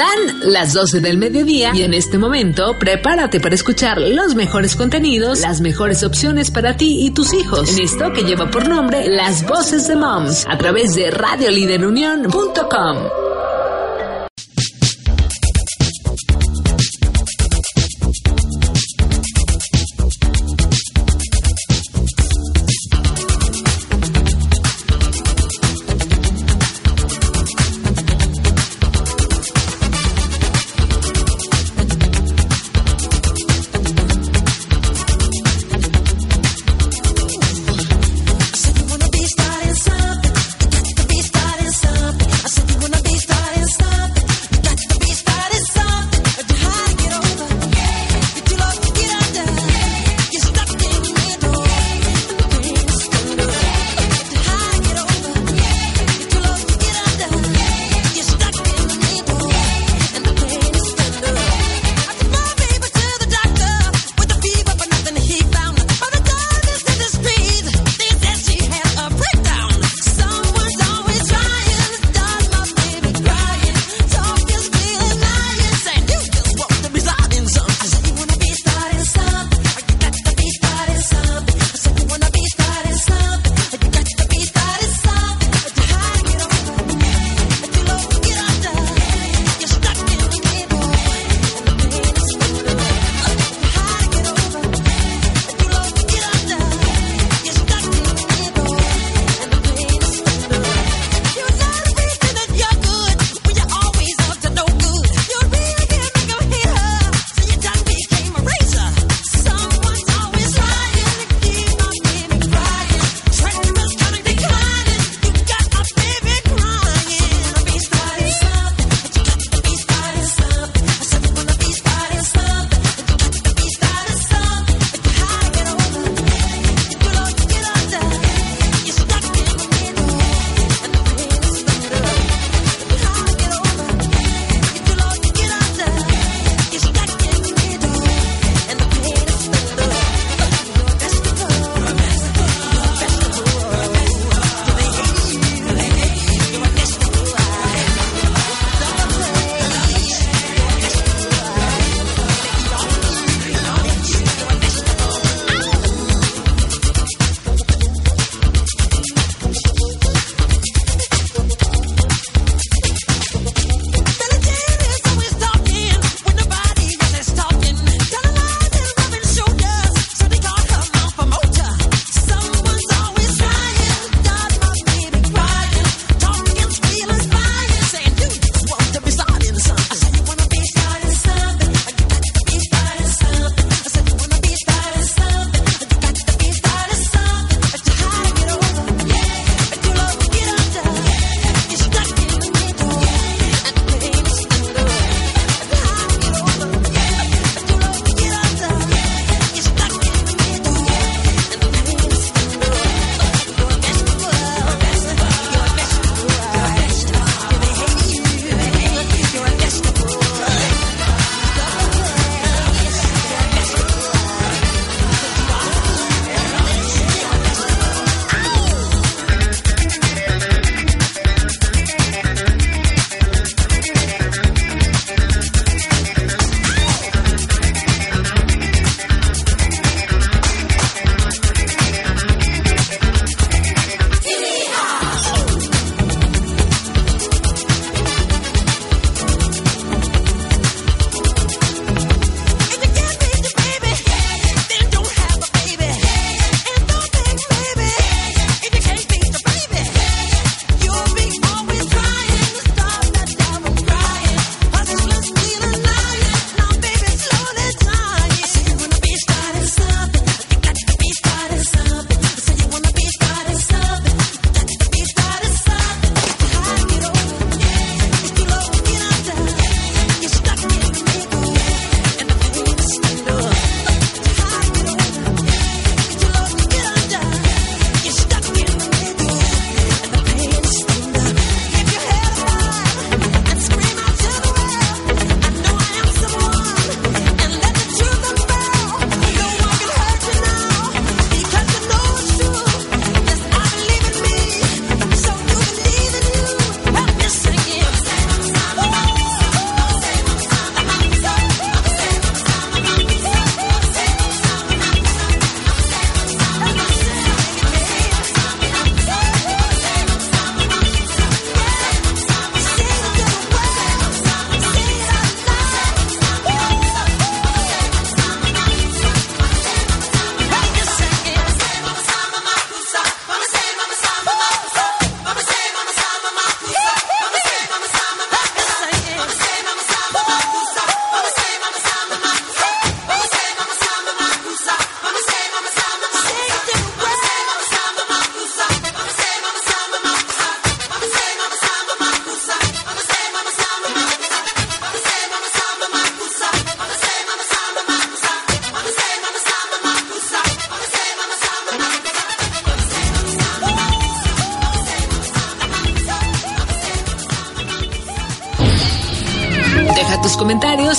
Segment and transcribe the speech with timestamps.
[0.00, 5.40] Dan las 12 del mediodía y en este momento prepárate para escuchar los mejores contenidos,
[5.40, 9.46] las mejores opciones para ti y tus hijos en esto que lleva por nombre Las
[9.46, 13.29] Voces de Moms a través de radioliderunión.com.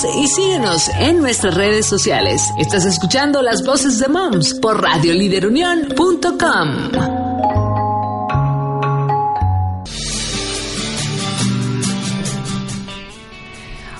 [0.04, 2.42] y síguenos en nuestras redes sociales.
[2.58, 6.92] Estás escuchando las voces de Moms por radioliderunión.com.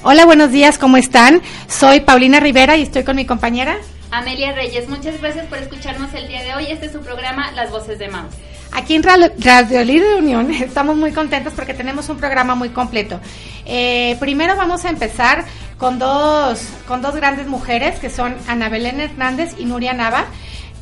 [0.04, 1.42] Hola, buenos días, ¿cómo están?
[1.68, 3.78] Soy Paulina Rivera y estoy con mi compañera
[4.12, 4.90] Amelia Reyes.
[4.90, 6.66] Muchas gracias por escucharnos el día de hoy.
[6.70, 8.36] Este es su programa Las Voces de Moms.
[8.74, 13.20] Aquí en Radio Líder Unión estamos muy contentos porque tenemos un programa muy completo.
[13.66, 15.46] Eh, primero vamos a empezar
[15.82, 20.28] con dos, con dos grandes mujeres que son Ana Belén Hernández y Nuria Nava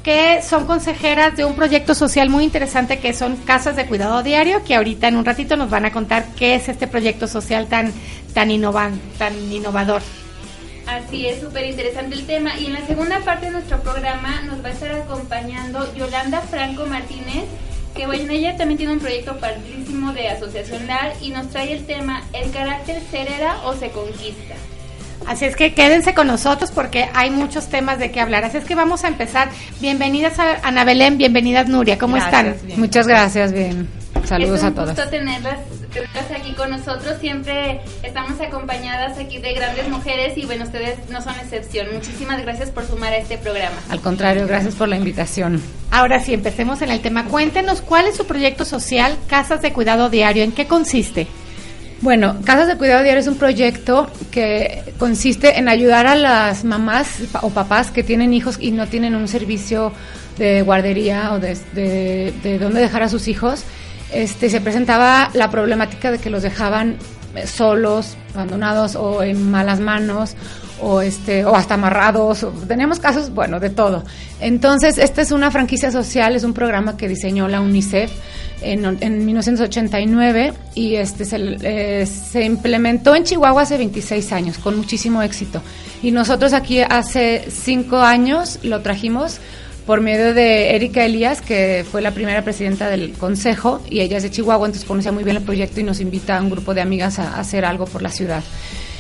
[0.03, 4.61] que son consejeras de un proyecto social muy interesante que son casas de cuidado diario,
[4.65, 7.93] que ahorita en un ratito nos van a contar qué es este proyecto social tan,
[8.33, 10.01] tan, innovan, tan innovador.
[10.85, 12.59] Así es, súper interesante el tema.
[12.59, 16.85] Y en la segunda parte de nuestro programa nos va a estar acompañando Yolanda Franco
[16.85, 17.45] Martínez,
[17.95, 21.85] que bueno, ella también tiene un proyecto padrísimo de asociación LAR y nos trae el
[21.85, 24.55] tema ¿El carácter se hereda o se conquista?
[25.29, 28.45] Así es que quédense con nosotros porque hay muchos temas de qué hablar.
[28.45, 29.49] Así es que vamos a empezar.
[29.79, 31.99] Bienvenidas a Ana Belén, bienvenidas Nuria.
[31.99, 32.55] ¿Cómo están?
[32.77, 33.87] Muchas gracias, bien.
[34.25, 34.97] Saludos a todas.
[34.97, 35.59] Es un gusto tenerlas,
[36.35, 37.19] aquí con nosotros.
[37.21, 41.85] Siempre estamos acompañadas aquí de grandes mujeres y bueno, ustedes no son excepción.
[41.93, 43.75] Muchísimas gracias por sumar a este programa.
[43.89, 45.61] Al contrario, gracias por la invitación.
[45.91, 47.25] Ahora sí, empecemos en el tema.
[47.25, 50.43] Cuéntenos cuál es su proyecto social Casas de Cuidado Diario.
[50.43, 51.27] ¿En qué consiste?
[52.01, 57.19] Bueno, Casas de Cuidado Diario es un proyecto que consiste en ayudar a las mamás
[57.41, 59.91] o papás que tienen hijos y no tienen un servicio
[60.37, 61.57] de guardería o de,
[62.41, 63.63] de, dónde dejar a sus hijos.
[64.13, 66.95] Este, se presentaba la problemática de que los dejaban
[67.45, 70.35] solos, abandonados o en malas manos
[70.81, 72.47] o este o hasta amarrados.
[72.67, 74.05] teníamos casos, bueno, de todo.
[74.39, 78.09] Entonces, esta es una franquicia social, es un programa que diseñó la UNICEF
[78.61, 85.61] en, 1989 y este eh, se, implementó en Chihuahua hace 26 años con muchísimo éxito.
[86.01, 89.39] Y nosotros aquí hace 5 años lo trajimos
[89.85, 94.23] por medio de Erika Elías, que fue la primera presidenta del consejo, y ella es
[94.23, 96.81] de Chihuahua, entonces conocía muy bien el proyecto y nos invita a un grupo de
[96.81, 98.43] amigas a, hacer algo por la ciudad.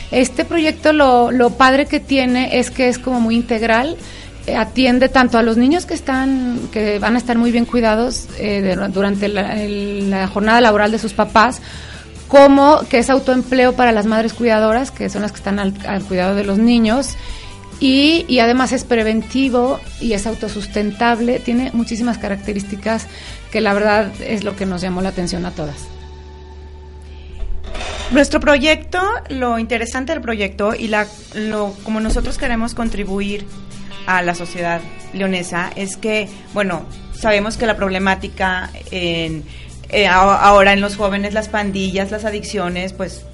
[0.09, 3.97] Este proyecto lo, lo padre que tiene es que es como muy integral,
[4.55, 8.75] atiende tanto a los niños que están que van a estar muy bien cuidados eh,
[8.93, 11.61] durante la, jornada laboral de sus papás
[12.27, 16.35] como que es autoempleo para las madres cuidadoras que son las que están al, cuidado
[16.35, 17.15] de los niños.
[17.81, 21.39] Y, y, además es preventivo y es autosustentable.
[21.39, 23.07] Tiene muchísimas características
[23.51, 25.87] que la verdad es lo que nos llamó la atención a todas.
[28.11, 33.45] Nuestro proyecto, lo interesante del proyecto y la, lo, como nosotros queremos contribuir
[34.05, 34.81] a la sociedad
[35.13, 39.43] leonesa es que, bueno, sabemos que la problemática en,
[39.89, 43.25] eh, ahora en los jóvenes, las pandillas, las adicciones, pues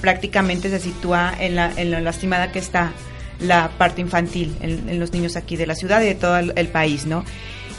[0.00, 2.92] prácticamente se sitúa en la, en la lastimada que está
[3.40, 7.06] la parte infantil en, los niños aquí de la ciudad y de todo el, país,
[7.06, 7.24] ¿no?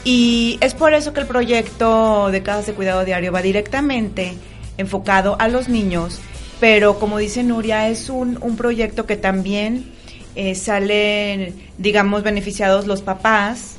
[0.04, 4.34] Y es por eso que el proyecto de Casas de Cuidado Diario va directamente
[4.78, 6.18] enfocado a los niños,
[6.58, 9.92] pero como dice Nuria, es un, un proyecto que también
[10.34, 13.76] eh, salen, digamos, beneficiados los papás,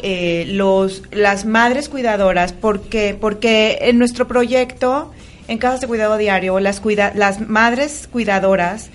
[0.00, 5.12] eh, los, las madres cuidadoras, porque, porque en nuestro proyecto,
[5.48, 8.90] en Casas de Cuidado Diario, las, cuida, las madres cuidadoras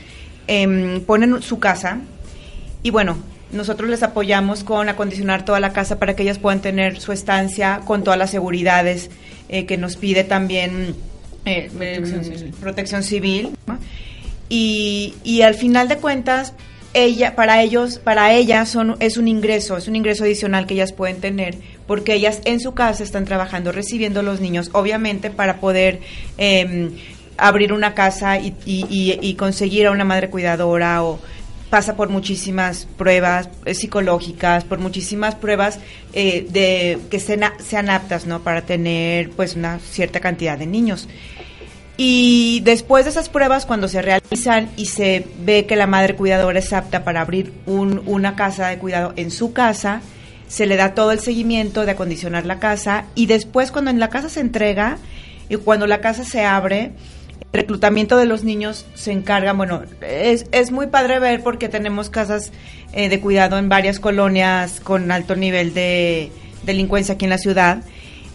[0.47, 1.99] em, ponen su casa
[2.83, 3.17] y bueno,
[3.51, 7.81] nosotros les apoyamos con acondicionar toda la casa para que ellas puedan tener su estancia
[7.85, 9.09] con todas las seguridades
[9.49, 10.95] eh, que nos pide también
[12.59, 13.51] protección civil.
[14.49, 16.53] y, y, al final de cuentas,
[16.93, 20.93] ella, para ellos, para ellas son, es un ingreso, es un ingreso adicional que ellas
[20.93, 21.57] pueden tener,
[21.87, 26.01] porque ellas en su casa están trabajando, recibiendo a los niños, obviamente para poder
[26.37, 26.91] em,
[27.37, 31.19] abrir una casa y, y, conseguir a una madre cuidadora o
[31.69, 35.79] pasa por muchísimas pruebas eh, psicológicas, por muchísimas pruebas
[36.13, 38.41] eh, de que sean, sean aptas, ¿no?
[38.41, 41.07] Para tener pues una cierta cantidad de niños.
[41.97, 46.59] Y después de esas pruebas, cuando se realizan y se ve que la madre cuidadora
[46.59, 50.01] es apta para abrir una casa de cuidado en su casa,
[50.47, 54.09] se le da todo el seguimiento de acondicionar la casa y después cuando en la
[54.09, 54.97] casa se entrega
[55.47, 56.91] y cuando la casa se abre,
[57.53, 62.09] el reclutamiento de los niños se encarga, bueno, es, es muy padre ver porque tenemos
[62.09, 62.51] casas
[62.93, 66.31] eh, de cuidado en varias colonias con alto nivel de
[66.63, 67.83] delincuencia aquí en la ciudad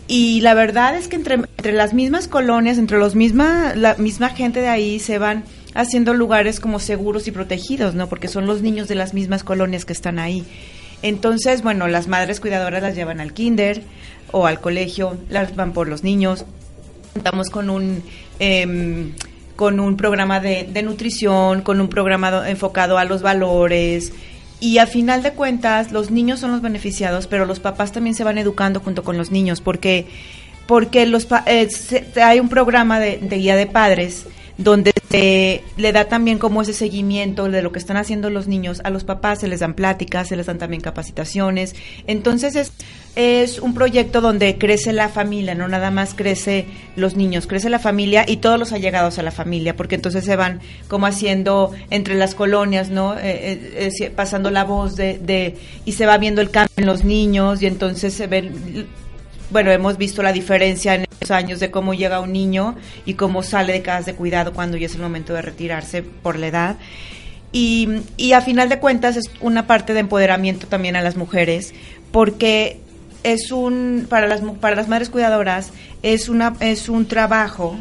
[0.08, 4.30] y la verdad es que entre, entre las mismas colonias, entre los misma, la misma
[4.30, 5.44] gente de ahí se van
[5.74, 8.08] haciendo lugares como seguros y protegidos, ¿no?
[8.08, 10.44] Porque son los niños de las mismas colonias que están ahí.
[11.02, 13.82] Entonces, bueno, las madres cuidadoras las llevan al kinder
[14.32, 16.44] o al colegio, las van por los niños.
[17.12, 18.02] Contamos con un...
[18.38, 19.12] Em,
[19.56, 24.12] con un programa de, de nutrición, con un programa enfocado a los valores,
[24.58, 28.24] y a final de cuentas, los niños son los beneficiados, pero los papás también se
[28.24, 30.06] van educando junto con los niños, porque,
[30.66, 31.68] porque los, eh,
[32.22, 37.50] hay un programa de, guía de padres donde se le da también como ese seguimiento
[37.50, 38.80] de lo que están haciendo los niños.
[38.84, 41.74] A los papás se les dan pláticas, se les dan también capacitaciones.
[42.06, 42.72] Entonces es,
[43.16, 47.78] es un proyecto donde crece la familia, no nada más crece los niños, crece la
[47.78, 52.14] familia y todos los allegados a la familia, porque entonces se van como haciendo entre
[52.14, 53.14] las colonias, ¿no?
[53.14, 55.56] Eh, eh, eh, pasando la voz de, de,
[55.86, 58.86] y se va viendo el cambio en los niños y entonces se ven
[59.48, 62.74] bueno, hemos visto la diferencia en esos años de cómo llega un niño
[63.06, 66.36] y cómo sale de casas de cuidado cuando ya es el momento de retirarse por
[66.36, 66.76] la edad.
[67.52, 71.74] Y, y a final de cuentas es una parte de empoderamiento también a las mujeres,
[72.10, 72.80] porque
[73.26, 77.76] es un, para las, para las madres cuidadoras, es, una, es un trabajo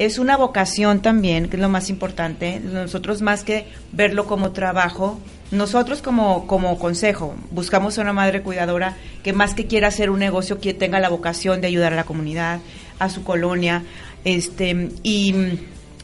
[0.00, 2.58] es una vocación también, que es lo más importante.
[2.58, 5.20] Nosotros más que verlo como trabajo,
[5.50, 10.20] nosotros como, como consejo buscamos a una madre cuidadora que más que quiera hacer un
[10.20, 12.60] negocio, que tenga la vocación de ayudar a la comunidad,
[12.98, 13.82] a su colonia,
[14.24, 15.34] este, y,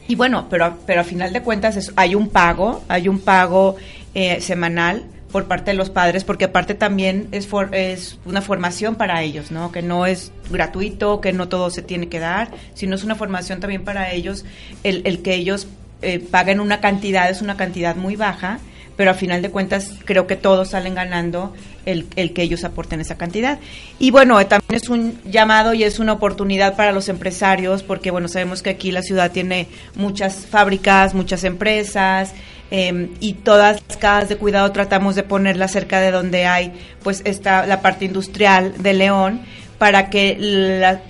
[0.07, 3.77] y bueno, pero, pero a final de cuentas hay un pago, hay un pago
[4.13, 5.05] eh, semanal
[5.37, 9.71] por parte de los padres, porque aparte también es, es una formación para ellos, ¿no?
[9.71, 13.59] Que no es gratuito, que no todo se tiene que dar, sino es una formación
[13.59, 14.45] también para ellos.
[14.81, 15.67] El, el que ellos
[16.01, 18.57] eh, paguen una cantidad es una cantidad muy baja,
[18.95, 21.53] pero a final de cuentas creo que todos salen ganando
[21.85, 23.59] el, el, que ellos aporten esa cantidad.
[23.99, 28.27] Y bueno, también es un llamado y es una oportunidad para los empresarios, porque bueno,
[28.27, 32.33] sabemos que aquí la ciudad tiene muchas fábricas, muchas empresas,
[32.69, 37.21] Em, y todas las casas de cuidado tratamos de ponerlas cerca de donde hay pues
[37.23, 39.39] está la parte industrial de León
[39.77, 40.35] para que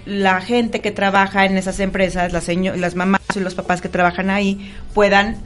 [0.05, 4.29] la, gente que trabaja en esas empresas, las, las mamás y los papás que trabajan
[4.29, 5.37] ahí, puedan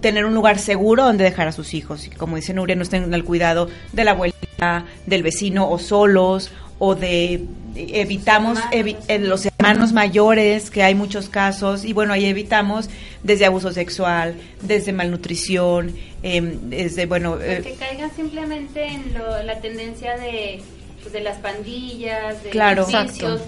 [0.00, 2.06] tener un lugar seguro donde dejar a sus hijos.
[2.06, 6.50] Y como dice Nuria, no estén al cuidado de la abuelita, del vecino o solos
[6.80, 7.44] o de
[7.76, 8.58] evitamos
[9.20, 12.90] los hermanos mayores, que hay muchos casos, y bueno, ahí evitamos
[13.22, 17.38] desde abuso sexual, desde malnutrición, eh, desde, bueno...
[17.40, 20.60] Eh, que caigan simplemente en la tendencia de,
[21.02, 23.42] pues, de las pandillas, de claro, vicios,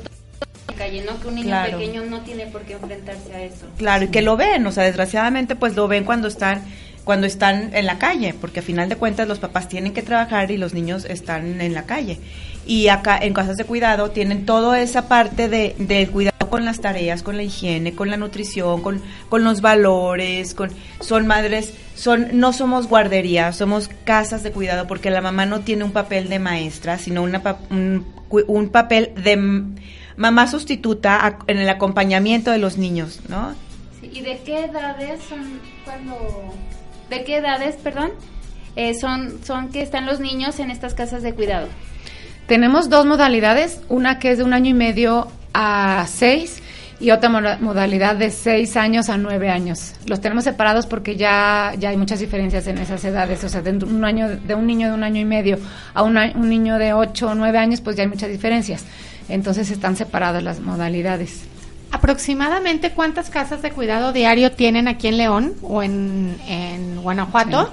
[0.77, 1.19] calle, ¿no?
[1.21, 3.67] Que un niño pequeño no tiene por qué enfrentarse a eso.
[3.77, 6.62] Claro, y que lo ven, o sea, desgraciadamente pues lo ven cuando están
[7.04, 10.50] cuando están en la calle, porque a final de cuentas los papás tienen que trabajar
[10.50, 12.18] y los niños están en la calle
[12.66, 16.80] y acá en casas de cuidado tienen toda esa parte de, de cuidado con las
[16.80, 22.28] tareas, con la higiene, con la nutrición, con, con los valores, con son madres, son
[22.38, 26.38] no somos guarderías, somos casas de cuidado porque la mamá no tiene un papel de
[26.38, 29.64] maestra, sino una, un, un papel de
[30.16, 33.54] mamá sustituta en el acompañamiento de los niños, ¿no?
[34.02, 36.52] ¿Y de qué edades son cuando
[37.12, 38.11] de qué edades, perdón,
[38.75, 41.69] eh, son son que están los niños en estas casas de cuidado?
[42.47, 46.62] Tenemos dos modalidades, una que es de un año y medio a seis
[46.99, 47.28] y otra
[47.61, 49.95] modalidad de seis años a nueve años.
[50.07, 53.42] Los tenemos separados porque ya, ya hay muchas diferencias en esas edades.
[53.45, 55.59] O sea, de un, año, de un niño de un año y medio
[55.95, 58.85] a un niño de ocho o nueve años, pues ya hay muchas diferencias.
[59.28, 61.51] Entonces están separadas las modalidades.
[61.93, 66.37] ¿Aproximadamente cuántas casas de cuidado diario tienen aquí en León o en,
[67.03, 67.71] Guanajuato?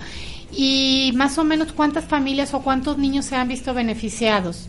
[0.52, 4.68] y más o menos cuántas familias o cuántos niños se han visto beneficiados.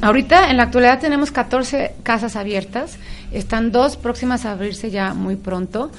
[0.00, 2.98] Ahorita en la actualidad tenemos 14 casas abiertas,
[3.32, 5.90] están dos próximas a abrirse ya muy pronto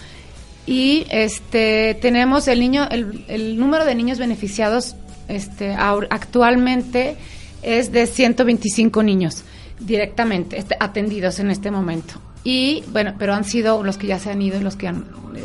[0.66, 4.96] y este tenemos el niño el, el número de niños beneficiados
[5.28, 7.16] este actualmente
[7.62, 9.44] es de 125 niños
[9.80, 12.16] directamente este, atendidos en este momento.
[12.44, 14.92] Y bueno, pero han sido los que ya se han ido y los que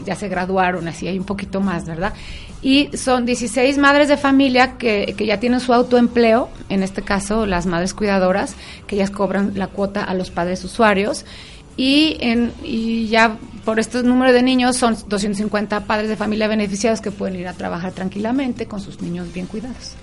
[0.06, 2.12] ya se graduaron, así hay un poquito más, ¿verdad?
[2.62, 7.46] Y son 16 madres de familia que, que ya tienen su autoempleo, en este caso
[7.46, 8.54] las madres cuidadoras,
[8.86, 11.26] que ellas cobran la cuota a los padres usuarios.
[11.76, 17.00] Y, en, y ya por este número de niños son 250 padres de familia beneficiados
[17.00, 19.96] que pueden ir a trabajar tranquilamente con sus niños bien cuidados.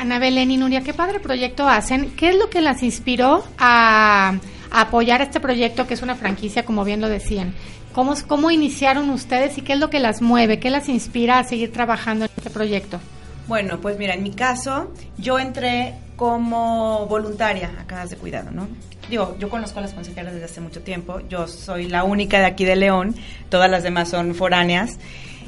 [0.00, 2.10] Ana Belén y Nuria, qué padre proyecto hacen.
[2.16, 4.32] ¿Qué es lo que las inspiró a
[4.70, 7.54] apoyar este proyecto que es una franquicia, como bien lo decían.
[7.92, 10.58] ¿Cómo, ¿Cómo iniciaron ustedes y qué es lo que las mueve?
[10.58, 12.98] ¿Qué las inspira a seguir trabajando en este proyecto?
[13.46, 18.68] Bueno, pues mira, en mi caso, yo entré como voluntaria a casas de cuidado, ¿no?
[19.10, 22.46] Digo, yo conozco a las consejeras desde hace mucho tiempo, yo soy la única de
[22.46, 23.16] aquí de León,
[23.48, 24.98] todas las demás son foráneas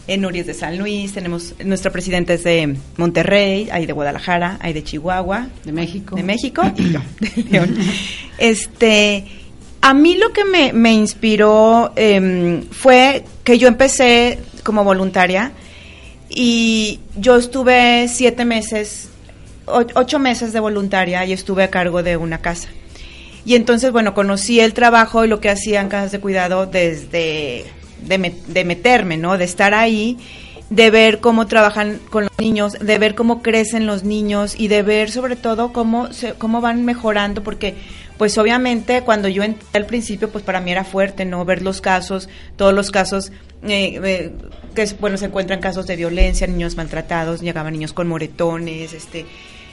[0.06, 4.72] en Nuria de San Luis, tenemos, nuestra presidenta es de Monterrey, hay de Guadalajara, hay
[4.72, 5.48] de Chihuahua.
[5.64, 6.16] De México.
[6.16, 7.76] De México y yo, de León.
[8.38, 9.26] Este,
[9.80, 15.52] A mí lo que me, me inspiró em, fue que yo empecé como voluntaria
[16.28, 19.08] y yo estuve siete meses,
[19.66, 22.68] ocho meses de voluntaria y estuve a cargo de una casa.
[23.44, 27.64] Y entonces, bueno, conocí el trabajo y lo que hacían casas de cuidado desde
[28.02, 29.38] de, de meterme, ¿no?
[29.38, 30.18] De estar ahí
[30.72, 34.82] de ver cómo trabajan con los niños, de ver cómo crecen los niños y de
[34.82, 37.74] ver sobre todo cómo se, cómo van mejorando porque
[38.16, 41.82] pues obviamente cuando yo entré al principio pues para mí era fuerte no ver los
[41.82, 43.32] casos, todos los casos
[43.64, 44.32] eh, eh,
[44.74, 49.26] que bueno se encuentran casos de violencia, niños maltratados, llegaban niños con moretones, este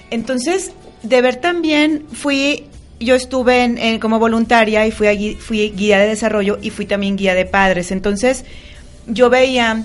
[0.09, 2.65] entonces de ver también fui
[2.99, 7.33] yo estuve en, como voluntaria y fui, fui guía de desarrollo y fui también guía
[7.33, 7.91] de padres.
[7.91, 8.45] Entonces,
[9.07, 9.83] yo veía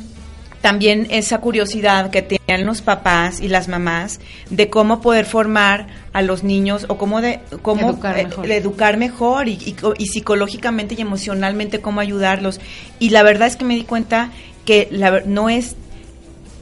[0.65, 6.23] también esa curiosidad que tenían los papás y las mamás de cómo poder formar a
[6.23, 11.03] los niños o cómo de cómo educar eh, mejor, educar mejor y, y, psicológicamente y
[11.03, 12.63] emocionalmente cómo ayudarlos
[12.99, 14.31] y la verdad es que me di cuenta
[14.65, 15.77] que la, no es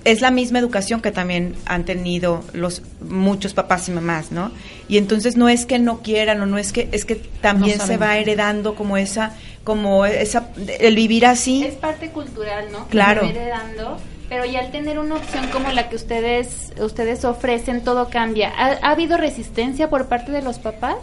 [0.04, 4.50] es la misma educación que también han tenido los muchos papás y mamás, ¿no?
[4.88, 7.96] Y entonces no es que no quieran o no es que es que también se
[7.96, 10.48] va heredando como esa como esa
[10.80, 11.64] el vivir así.
[11.64, 12.86] Es parte cultural, ¿no?
[12.88, 13.20] Claro.
[13.20, 17.82] Se va heredando, pero ya al tener una opción como la que ustedes ustedes ofrecen
[17.82, 18.52] todo cambia.
[18.56, 20.96] ¿Ha, ¿Ha habido resistencia por parte de los papás?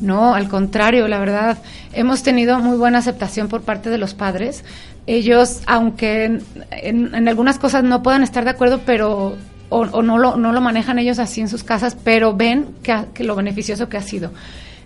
[0.00, 1.58] No, al contrario, la verdad,
[1.92, 4.64] hemos tenido muy buena aceptación por parte de los padres.
[5.10, 6.38] Ellos, aunque
[6.70, 9.36] en, algunas cosas no puedan estar de acuerdo, pero
[9.68, 13.34] o, no, lo, no lo manejan ellos así en sus casas, pero ven que, lo
[13.34, 14.30] beneficioso que ha sido.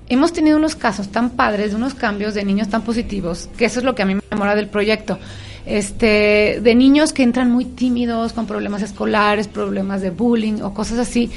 [0.08, 3.80] Hemos tenido unos casos tan padres, de unos cambios de niños tan positivos, que eso
[3.80, 5.18] es lo que a mí me enamora del proyecto.
[5.66, 11.00] Este, de niños que entran muy tímidos, con problemas escolares, problemas de bullying o cosas
[11.00, 11.30] así,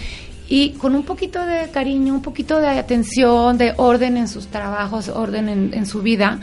[0.47, 5.10] y con un poquito de cariño, un poquito de atención, de orden en sus trabajos,
[5.10, 6.39] orden en, su vida,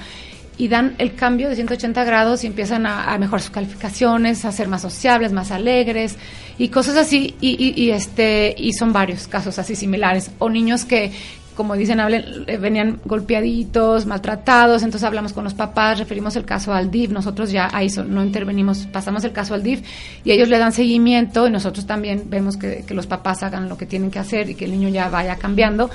[0.56, 4.68] y dan el cambio de 180 grados y empiezan a, mejorar sus calificaciones, a ser
[4.68, 6.16] más sociables, más alegres
[6.58, 11.12] y cosas así y, y, este y son varios casos así similares o niños que
[11.54, 16.90] como dicen, eh, venían golpeaditos, maltratados, entonces hablamos con los papás, referimos el caso al
[16.90, 19.82] DIF, nosotros ya ahí no intervenimos, pasamos el caso al DIF
[20.24, 23.78] y ellos le dan seguimiento y nosotros también vemos que, que los papás hagan lo
[23.78, 25.90] que tienen que hacer y que el niño ya vaya cambiando.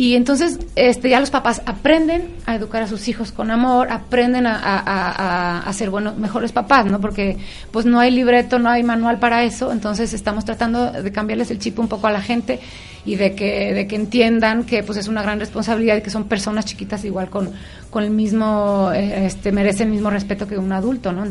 [0.00, 4.46] Y entonces este, ya los papás aprenden a educar a sus hijos con amor, aprenden
[4.46, 7.02] a, a, a, ser buenos, mejores papás, ¿no?
[7.02, 7.36] Porque
[7.70, 11.58] pues no hay libreto, no hay manual para eso, entonces estamos tratando de cambiarles el
[11.58, 12.60] chip un poco a la gente
[13.04, 16.24] y de que, de que entiendan que pues es una gran responsabilidad y que son
[16.24, 17.50] personas chiquitas igual con,
[17.90, 21.26] con el mismo, eh, este, merecen el mismo respeto que un adulto, ¿no?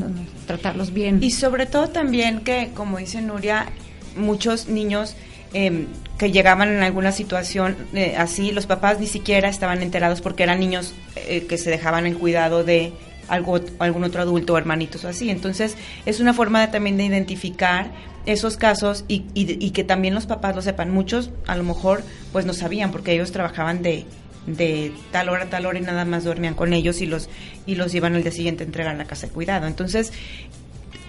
[0.45, 1.23] Tratarlos bien.
[1.23, 3.65] Y sobre todo también que, como dice Nuria,
[4.15, 5.15] muchos niños
[5.53, 10.43] eh, que llegaban en alguna situación eh, así, los papás ni siquiera estaban enterados porque
[10.43, 12.93] eran niños eh, que se dejaban en cuidado de
[13.29, 15.29] algo, algún otro adulto o hermanitos o así.
[15.29, 17.91] Entonces, es una forma de, también de identificar
[18.25, 20.91] esos casos y, y, que también los papás lo sepan.
[20.91, 24.05] Muchos a lo mejor pues no sabían porque ellos trabajaban de,
[24.45, 27.29] de tal hora a tal hora y nada más dormían con ellos y los
[27.65, 29.67] y los iban al día siguiente a entregar la casa de cuidado.
[29.67, 30.11] Entonces,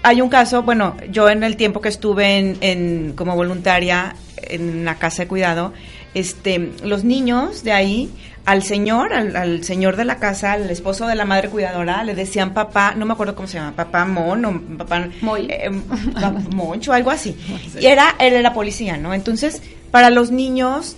[0.02, 4.96] hay un caso, bueno, yo en el tiempo que estuve en, como voluntaria en la
[4.96, 5.72] casa de cuidado,
[6.14, 8.10] este, los niños de ahí,
[8.46, 12.54] al señor, al, señor de la casa, al esposo de la madre cuidadora, le decían
[12.54, 15.08] papá, no me acuerdo cómo se llama, papá Mon o papá
[15.38, 15.70] eh,
[16.54, 17.36] Moncho, algo así.
[17.78, 19.12] Y era, él era policía, ¿no?
[19.12, 20.96] Entonces, para los niños,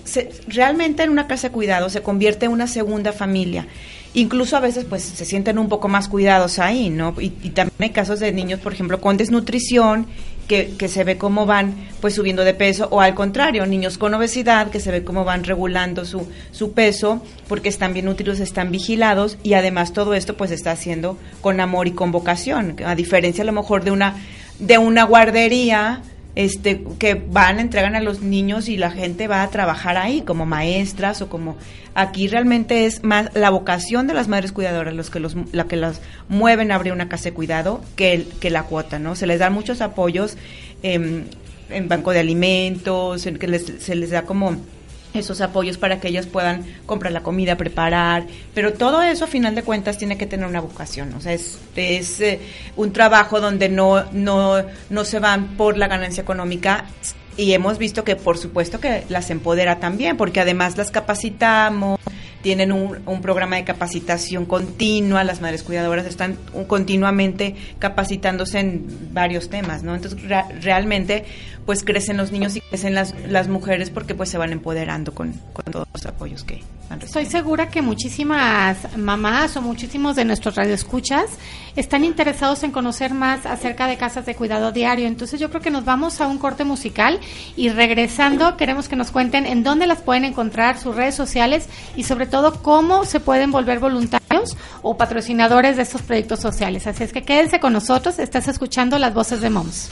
[0.49, 3.67] realmente en una casa de cuidado se convierte en una segunda familia
[4.15, 7.15] incluso a veces pues se sienten un poco más cuidados ahí, ¿no?
[7.19, 10.07] Y, también hay casos de niños, por ejemplo, con desnutrición,
[10.49, 14.13] que, que, se ve cómo van pues subiendo de peso, o al contrario, niños con
[14.13, 18.71] obesidad, que se ve cómo van regulando su, su peso, porque están bien nutridos, están
[18.71, 23.43] vigilados, y además todo esto pues está haciendo con amor y con vocación, a diferencia
[23.43, 24.17] a lo mejor de una,
[24.59, 26.03] de una guardería,
[26.35, 30.47] este, que van, entregan a los niños y la gente va a trabajar ahí como
[30.47, 31.57] maestras o como
[31.95, 35.77] aquí realmente es más la vocación de las madres cuidadoras los que los la que
[35.77, 39.15] las mueven a abrir una casa de cuidado que el, que la cuota, ¿no?
[39.15, 40.37] Se les dan muchos apoyos
[40.83, 44.57] en banco de alimentos, en que les, se les da como
[45.15, 49.55] esos apoyos para que ellas puedan comprar la comida, preparar, pero todo eso a final
[49.55, 52.41] de cuentas tiene que tener una vocación, o sea, es, es eh,
[52.77, 56.87] un trabajo donde no, no, no se van por la ganancia económica
[57.37, 61.99] y hemos visto que por supuesto que las empodera también, porque además las capacitamos,
[62.43, 69.83] tienen un, programa de capacitación continua, las madres cuidadoras están continuamente capacitándose en varios temas,
[69.85, 69.95] ¿no?
[69.95, 70.21] Entonces,
[70.61, 71.25] realmente,
[71.65, 75.35] pues crecen los niños y crecen las, las mujeres porque pues se van empoderando con,
[75.53, 77.21] con todos los apoyos que han recibido.
[77.21, 81.27] Estoy segura que muchísimas mamás o muchísimos de nuestros radioescuchas
[81.77, 85.07] están interesados en conocer más acerca de casas de cuidado diario.
[85.07, 87.21] Entonces, yo creo que nos vamos a un corte musical
[87.57, 92.05] y regresando queremos que nos cuenten en dónde las pueden encontrar, sus redes sociales y
[92.05, 96.87] sobre todo cómo se pueden volver voluntarios o patrocinadores de estos proyectos sociales.
[96.87, 99.91] Así es que quédense con nosotros, estás escuchando las voces de Moms.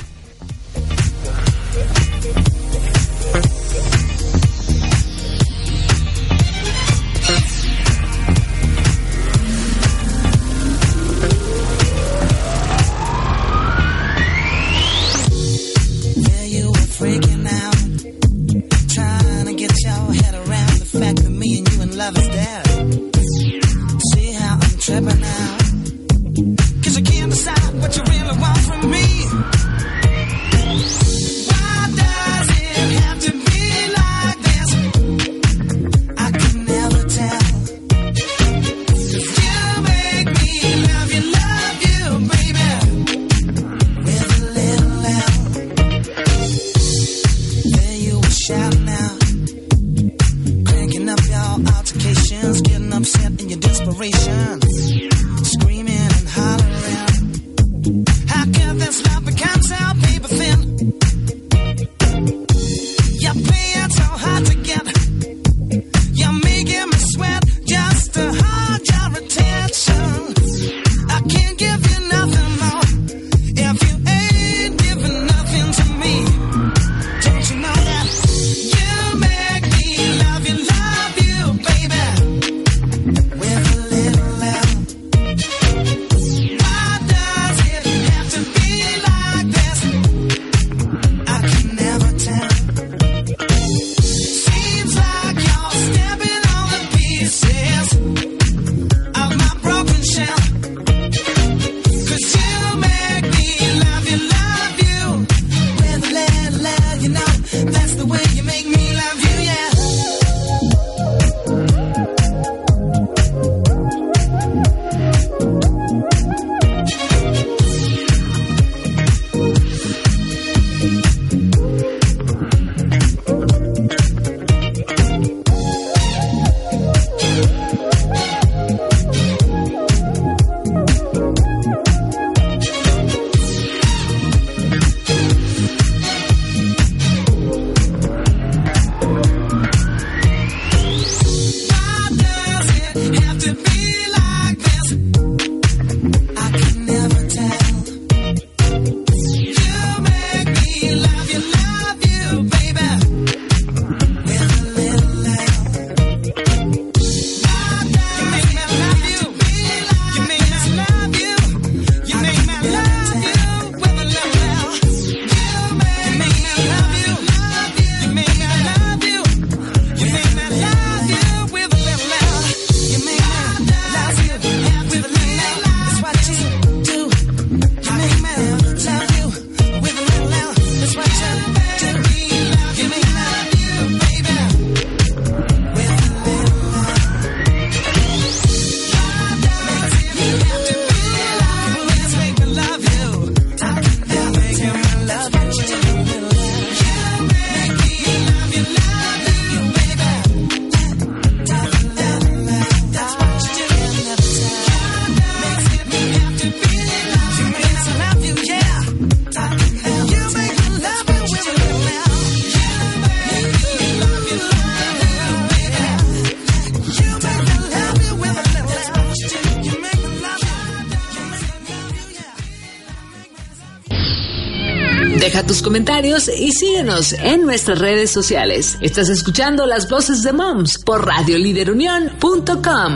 [226.02, 228.78] Y síguenos en nuestras redes sociales.
[228.80, 232.94] Estás escuchando las voces de Moms por radioliderunión.com.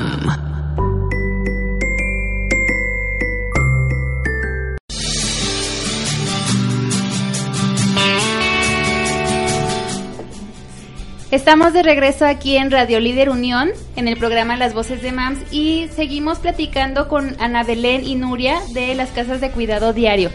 [11.30, 15.40] Estamos de regreso aquí en Radio Líder Unión, en el programa Las Voces de Moms
[15.52, 20.30] y seguimos platicando con Ana Belén y Nuria de las Casas de Cuidado Diario.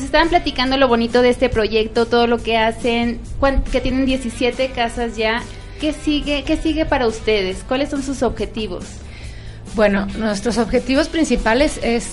[0.00, 3.20] Nos estaban platicando lo bonito de este proyecto, todo lo que hacen,
[3.70, 5.42] que tienen 17 casas ya.
[5.78, 7.64] ¿qué sigue, qué sigue para ustedes?
[7.68, 8.86] ¿Cuáles son sus objetivos?
[9.74, 12.12] Bueno, nuestros objetivos principales es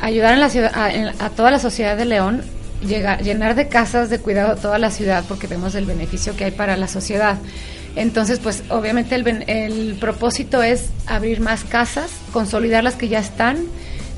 [0.00, 0.72] ayudar en la ciudad,
[1.18, 2.44] a, toda la sociedad de León,
[2.86, 6.52] llegar, llenar de casas de cuidado toda la ciudad porque vemos el beneficio que hay
[6.52, 7.36] para la sociedad.
[7.96, 13.64] Entonces, pues obviamente el, el propósito es abrir más casas, consolidar las que ya están,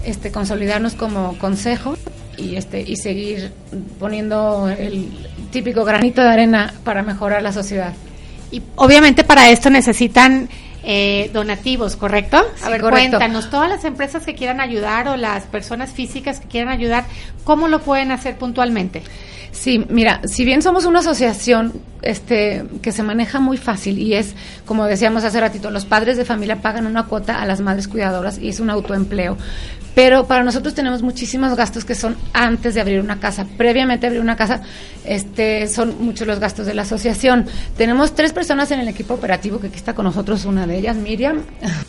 [0.04, 1.96] este, consolidarnos como consejo
[2.40, 3.52] y este y seguir
[3.98, 5.08] poniendo el
[5.50, 7.92] típico granito de arena para mejorar la sociedad.
[8.50, 10.48] Y obviamente para esto necesitan
[10.82, 12.42] eh, donativos, ¿correcto?
[12.62, 16.70] a ver, cuéntanos, todas las empresas que quieran ayudar o las personas físicas que quieran
[16.70, 17.04] ayudar,
[17.44, 19.02] ¿cómo lo pueden hacer puntualmente?
[19.52, 21.72] Sí, mira, si bien somos una asociación
[22.02, 26.24] este, que se maneja muy fácil y es, como decíamos hace ratito, los padres de
[26.24, 29.36] familia pagan una cuota a las madres cuidadoras y es un autoempleo.
[29.94, 33.46] Pero para nosotros tenemos muchísimos gastos que son antes de abrir una casa.
[33.56, 34.62] Previamente abrir una casa,
[35.04, 37.46] este, son muchos los gastos de la asociación.
[37.76, 40.96] Tenemos tres personas en el equipo operativo, que aquí está con nosotros una de ellas,
[40.96, 41.42] Miriam,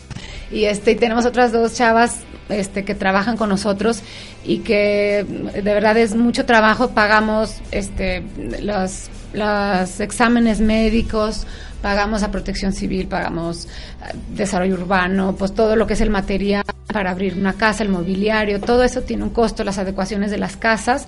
[0.50, 4.02] y este, y tenemos otras dos chavas este, que trabajan con nosotros
[4.44, 6.90] y que de verdad es mucho trabajo.
[6.90, 8.22] Pagamos este,
[8.60, 11.46] los, los exámenes médicos,
[11.82, 16.64] pagamos a protección civil, pagamos eh, desarrollo urbano, pues todo lo que es el material
[16.86, 20.56] para abrir una casa, el mobiliario, todo eso tiene un costo, las adecuaciones de las
[20.56, 21.06] casas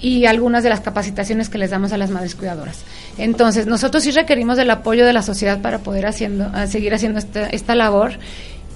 [0.00, 2.84] y algunas de las capacitaciones que les damos a las madres cuidadoras.
[3.18, 7.48] Entonces, nosotros sí requerimos del apoyo de la sociedad para poder haciendo, seguir haciendo esta,
[7.48, 8.18] esta labor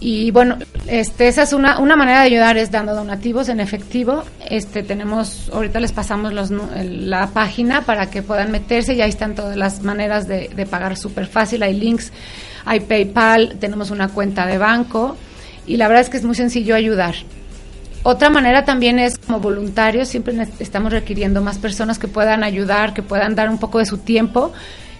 [0.01, 4.25] y bueno, este, esa es una, una manera de ayudar, es dando donativos en efectivo.
[4.49, 9.35] Este, tenemos, ahorita les pasamos los, la página para que puedan meterse y ahí están
[9.35, 11.63] todas las maneras de, de pagar súper fácil.
[11.63, 12.13] Hay links,
[12.65, 15.19] hay PayPal, tenemos una cuenta de banco
[15.67, 17.15] y la verdad es que es muy sencillo ayudar.
[18.03, 23.03] Otra manera también es como voluntarios, siempre estamos requiriendo más personas que puedan ayudar, que
[23.03, 24.55] puedan dar un poco de su tiempo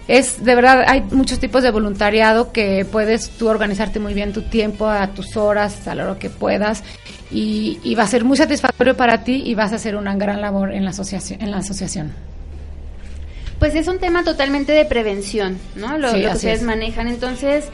[0.07, 4.41] es de verdad, hay muchos tipos de voluntariado que puedes tú organizarte muy bien tu
[4.41, 6.83] tiempo, a tus horas, a lo que puedas
[7.31, 10.73] y, va a ser muy satisfactorio para ti y vas a hacer una gran labor
[10.73, 11.41] en la asociación.
[11.41, 12.11] En la asociación.
[13.59, 15.97] Pues es un tema totalmente de prevención, ¿no?
[15.97, 17.07] Lo, que ustedes manejan.
[17.07, 17.65] Entonces,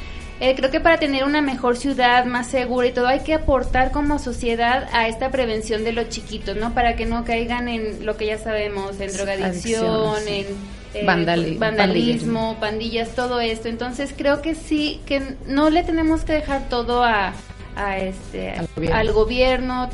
[0.42, 3.92] eh, creo que para tener una mejor ciudad, más segura y todo, hay que aportar
[3.92, 6.74] como sociedad a esta prevención de los chiquitos, ¿no?
[6.74, 10.46] Para que no caigan en lo que ya sabemos, en drogadicción, en
[10.94, 13.68] eh, vandalismo, pandillas, todo esto.
[13.68, 17.34] Entonces creo que sí, que no le tenemos que dejar todo a,
[17.78, 18.54] a este
[18.92, 19.90] al gobierno,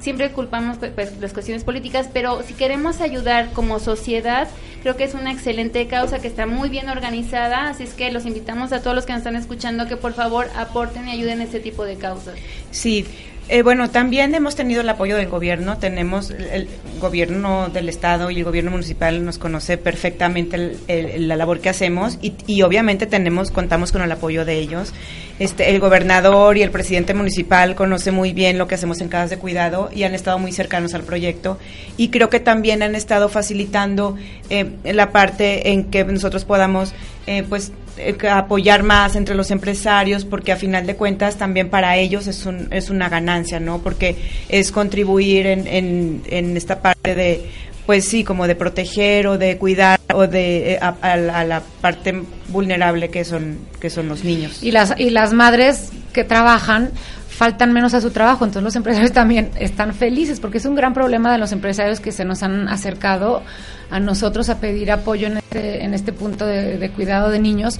[0.00, 4.48] siempre culpamos pues, pues, las cuestiones políticas, pero si queremos ayudar como sociedad,
[4.82, 8.26] creo que es una excelente causa que está muy bien organizada, así es que los
[8.26, 11.44] invitamos a todos los que nos están escuchando que por favor aporten y ayuden a
[11.44, 12.34] este tipo de causas.
[12.70, 13.06] Sí,
[13.48, 16.68] eh, bueno, también hemos tenido el apoyo del gobierno, tenemos el,
[17.00, 20.78] gobierno del estado y el gobierno municipal nos conoce perfectamente
[21.18, 24.92] la labor que hacemos y, y, obviamente tenemos contamos con el apoyo de ellos.
[25.38, 29.28] Este, el gobernador y el presidente municipal conoce muy bien lo que hacemos en casas
[29.28, 31.58] de cuidado y han estado muy cercanos al proyecto
[31.98, 34.16] y creo que también han estado facilitando
[34.48, 36.94] eh, la parte en que nosotros podamos
[37.26, 41.96] eh, pues eh, apoyar más entre los empresarios porque a final de cuentas también para
[41.96, 43.78] ellos es, un, es una ganancia, ¿no?
[43.78, 44.16] Porque
[44.48, 47.46] es contribuir en, en, en esta parte de,
[47.86, 53.10] pues sí, como de proteger o de cuidar o de eh, a, la parte vulnerable
[53.10, 54.62] que son que son los niños.
[54.62, 56.90] Y las y las madres que trabajan
[57.36, 60.94] faltan menos a su trabajo, entonces los empresarios también están felices porque es un gran
[60.94, 63.42] problema de los empresarios que se nos han acercado
[63.90, 67.78] a nosotros a pedir apoyo en este, en este punto de, cuidado de niños.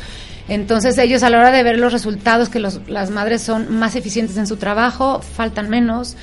[0.49, 3.97] Entonces ellos a la hora de ver los resultados, que los, las madres son más
[3.97, 6.17] eficientes en su trabajo, faltan menos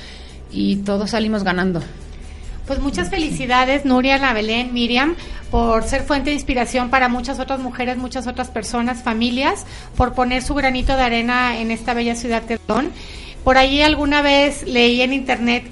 [0.50, 1.82] y todos salimos ganando.
[2.66, 5.16] Pues muchas felicidades, Nuria, La Belén, Miriam,
[5.50, 9.66] por ser fuente de inspiración para muchas otras mujeres, muchas otras personas, familias,
[9.96, 12.90] por poner su granito de arena en esta bella ciudad que son.
[13.44, 15.64] Por ahí alguna vez leí en internet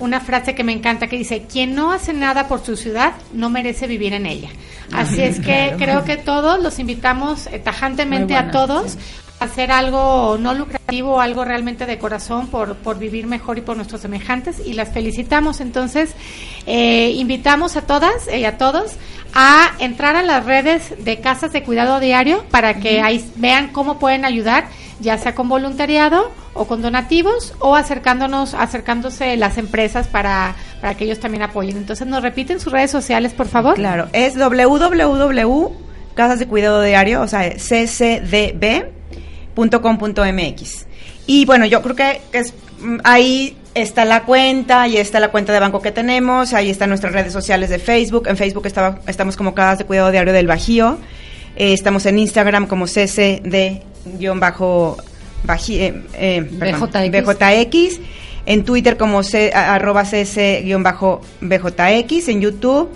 [0.00, 3.50] una frase que me encanta que dice, quien no hace nada por su ciudad no
[3.50, 4.48] merece vivir en ella.
[4.92, 8.96] Así es que creo que todos los invitamos eh, tajantemente a todos
[9.38, 13.76] a hacer algo no lucrativo, algo realmente de corazón por, por vivir mejor y por
[13.76, 15.60] nuestros semejantes y las felicitamos.
[15.60, 16.14] Entonces,
[16.66, 18.92] eh, invitamos a todas y a todos
[19.34, 23.98] a entrar a las redes de casas de cuidado diario para que ahí vean cómo
[23.98, 24.68] pueden ayudar
[25.00, 31.04] ya sea con voluntariado o con donativos o acercándonos, acercándose las empresas para, para que
[31.04, 31.76] ellos también apoyen.
[31.76, 33.74] Entonces, ¿nos repiten sus redes sociales, por favor?
[33.74, 38.86] Claro, es www casas de cuidado diario, o sea, ccdb.com.mx.
[41.26, 45.52] Y bueno, yo creo que es, mm, ahí está la cuenta, ahí está la cuenta
[45.52, 48.26] de banco que tenemos, ahí están nuestras redes sociales de Facebook.
[48.28, 48.66] En Facebook
[49.06, 50.98] estamos como Casas de Cuidado Diario del Bajío.
[51.56, 52.86] Eh, estamos en Instagram como
[54.04, 54.96] ccd-bajo
[55.70, 57.10] eh, eh, BJX.
[57.10, 58.00] BJX.
[58.46, 62.28] En Twitter como C, arroba cc-bjx.
[62.28, 62.88] En YouTube,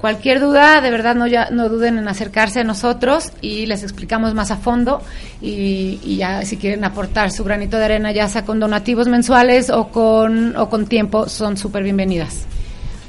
[0.00, 4.32] Cualquier duda, de verdad no, ya, no duden en acercarse a nosotros y les explicamos
[4.32, 5.02] más a fondo
[5.42, 9.88] y, ya si quieren aportar su granito de arena, ya sea con donativos mensuales o
[9.88, 12.46] con, o con tiempo, son súper bienvenidas.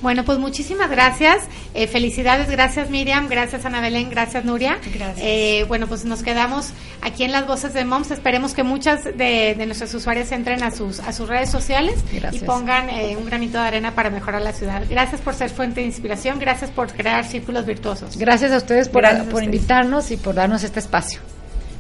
[0.02, 1.44] Bueno, pues muchísimas gracias.
[1.76, 4.80] Eh, felicidades, gracias Miriam, gracias Ana Belén, gracias Nuria.
[4.94, 5.20] Gracias.
[5.22, 8.10] Eh, bueno, pues nos quedamos aquí en las voces de Moms.
[8.10, 12.42] Esperemos que muchas de, de nuestros usuarios entren a sus, a sus redes sociales Gracias.
[12.42, 14.84] y pongan eh, un granito de arena para mejorar la ciudad.
[14.90, 18.18] Gracias por ser fuente de inspiración, gracias por crear círculos virtuosos.
[18.18, 19.44] Gracias a ustedes por, a por ustedes.
[19.46, 21.20] invitarnos y por darnos este espacio.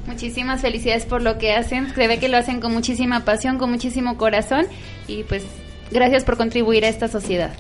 [0.05, 1.93] Muchísimas felicidades por lo que hacen.
[1.95, 4.67] Se ve que lo hacen con muchísima pasión, con muchísimo corazón
[5.07, 5.43] y pues
[5.91, 7.51] gracias por contribuir a esta sociedad.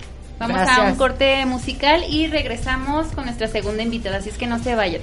[0.41, 4.57] Vamos a un corte musical y regresamos con nuestra segunda invitada, así es que no
[4.57, 5.01] se vayan.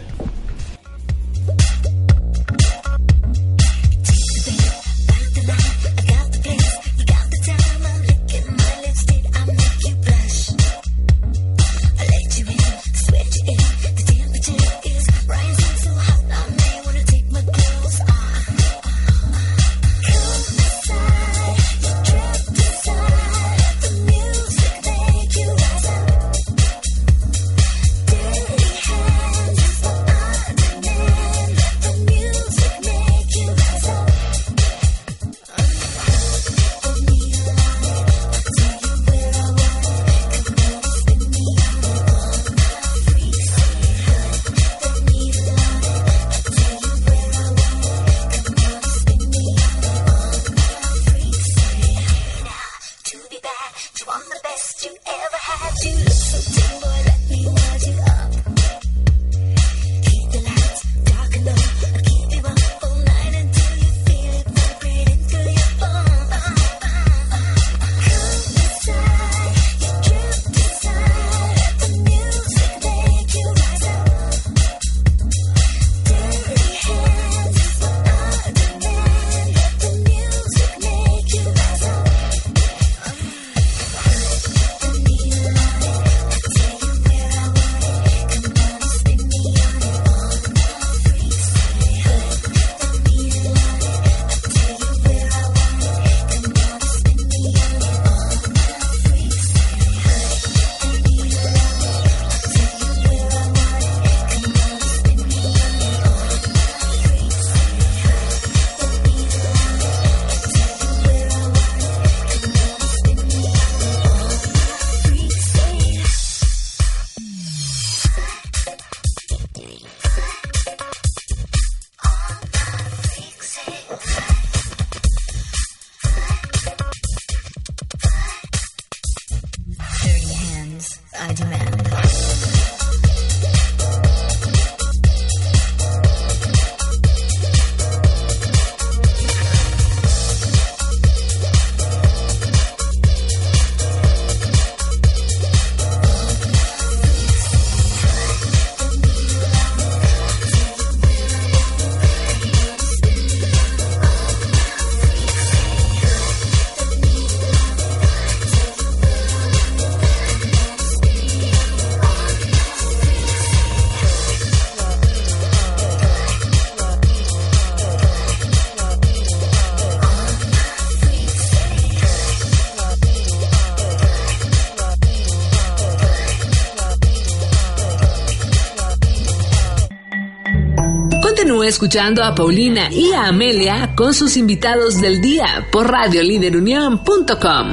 [181.78, 187.68] Escuchando a Paulina y a Amelia con sus invitados del día por radioliderunión.com.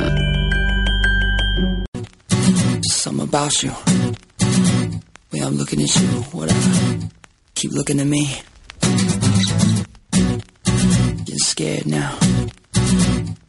[11.37, 12.15] Scared now.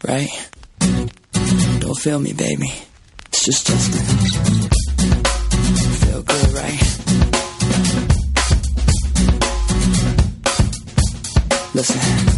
[0.02, 0.30] Right?
[1.80, 2.72] Don't feel me, baby.
[3.28, 4.02] It's just Justin.
[6.00, 6.95] Feel good, right?
[11.76, 12.35] Listen.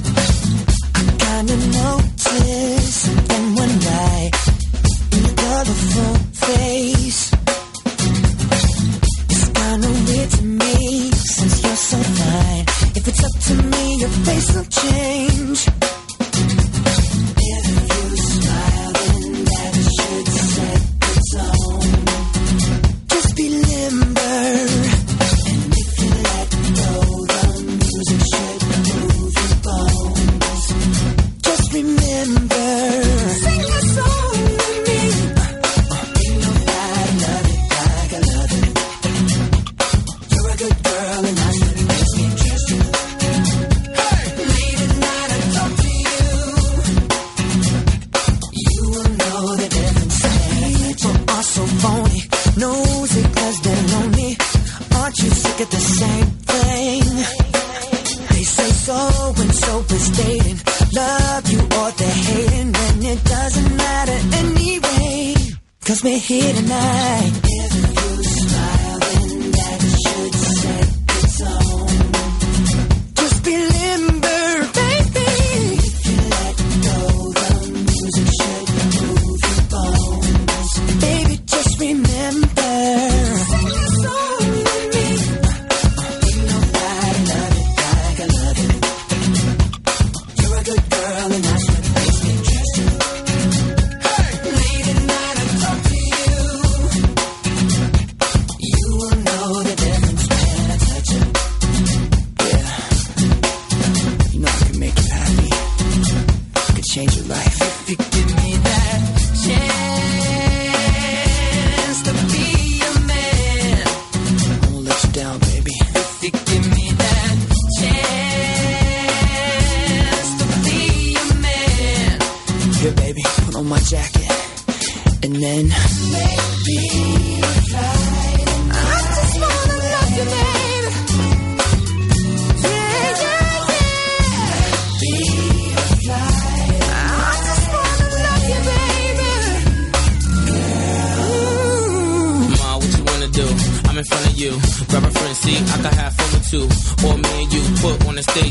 [125.58, 125.97] London.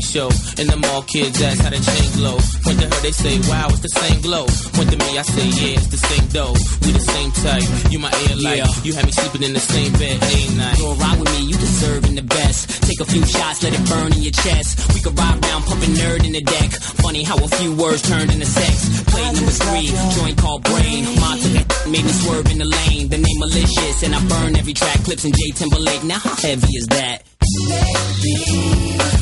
[0.08, 0.32] Show.
[0.56, 2.40] And the mall kids ask how the chain glow.
[2.64, 4.48] Point to her, they say, wow, it's the same glow.
[4.72, 6.56] Point to me, I say, yeah, it's the same dough.
[6.82, 7.68] We the same type.
[7.92, 8.64] You my air light.
[8.84, 10.78] You had me sleeping in the same bed every night.
[10.80, 12.82] You'll ride with me, you deserving the best.
[12.88, 14.80] Take a few shots, let it burn in your chest.
[14.96, 16.70] We could ride around, pumping nerd in the deck.
[17.04, 19.04] Funny how a few words turned into sex.
[19.12, 21.04] Plate number three, joint called brain.
[21.20, 23.12] Ma took that, made me swerve in the lane.
[23.12, 25.04] The name malicious, and I burn every track.
[25.04, 26.04] Clips in J Timberlake.
[26.04, 27.28] Now how heavy is that?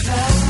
[0.07, 0.46] Can't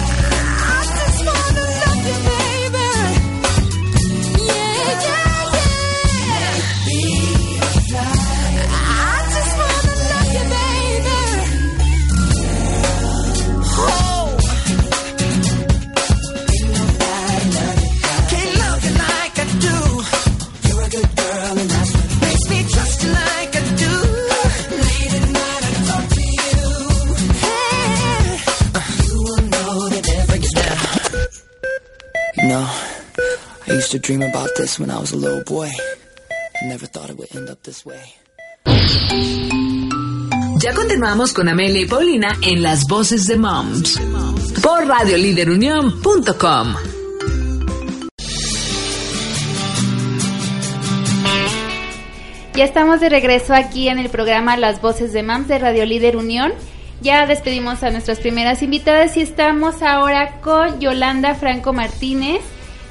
[33.86, 35.68] used to dream about this when I was a little boy.
[35.68, 38.02] I never thought it would end up this way.
[40.58, 44.00] Ya continuamos con Amelia y Paulina en Las Voces de Moms
[44.62, 46.74] por radioliderunión.com.
[52.54, 56.16] Ya estamos de regreso aquí en el programa Las Voces de MAMS de Radio Líder
[56.16, 56.52] Unión.
[57.02, 62.40] Ya despedimos a nuestras primeras invitadas y estamos ahora con Yolanda Franco Martínez,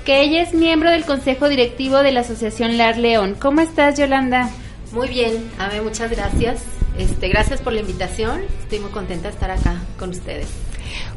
[0.06, 3.36] que ella es miembro del Consejo Directivo de la Asociación LAR León.
[3.40, 4.50] ¿Cómo estás, Yolanda?
[4.92, 6.62] Muy bien, Ame, muchas gracias.
[6.98, 8.42] Este, gracias por la invitación.
[8.62, 10.48] Estoy muy contenta de estar acá con ustedes.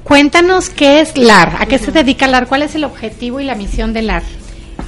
[0.05, 3.55] Cuéntanos qué es LAR, a qué se dedica LAR, cuál es el objetivo y la
[3.55, 4.23] misión de LAR.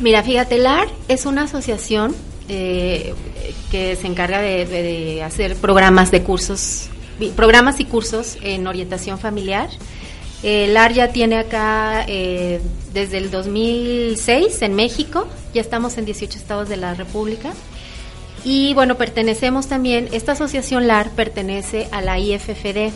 [0.00, 2.16] Mira, fíjate, LAR es una asociación
[2.48, 3.14] eh,
[3.70, 6.88] que se encarga de, de- de hacer programas de cursos,
[7.36, 9.68] programas y cursos en orientación familiar.
[10.42, 12.60] Eh, LAR ya tiene acá eh,
[12.94, 17.52] desde el 2006 en México, ya estamos en 18 estados de la República.
[18.42, 22.90] Y bueno, pertenecemos también, esta asociación LAR pertenece a la IFFD,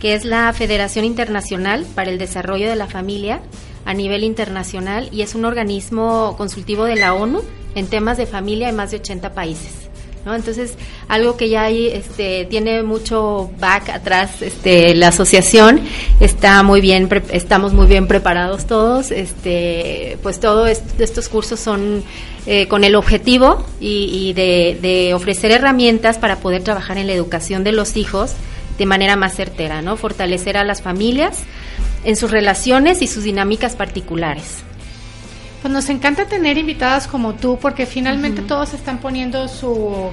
[0.00, 3.40] que es la Federación Internacional para el Desarrollo de la Familia,
[3.84, 7.40] a nivel internacional y es un organismo consultivo de la ONU
[7.74, 9.87] en temas de familia en más de 80 países.
[10.34, 10.74] Entonces,
[11.08, 15.80] algo que ya hay, este, tiene mucho back atrás, este, la asociación
[16.20, 20.68] está muy bien, pre- estamos muy bien preparados todos, este, pues todos
[20.98, 22.02] estos cursos son
[22.46, 27.12] eh, con el objetivo y, y de, de ofrecer herramientas para poder trabajar en la
[27.12, 28.32] educación de los hijos
[28.78, 29.96] de manera más certera, ¿no?
[29.96, 31.40] Fortalecer a las familias
[32.04, 34.62] en sus relaciones y sus dinámicas particulares.
[35.60, 40.10] Pues nos encanta tener invitadas como tú porque finalmente todos están poniendo su,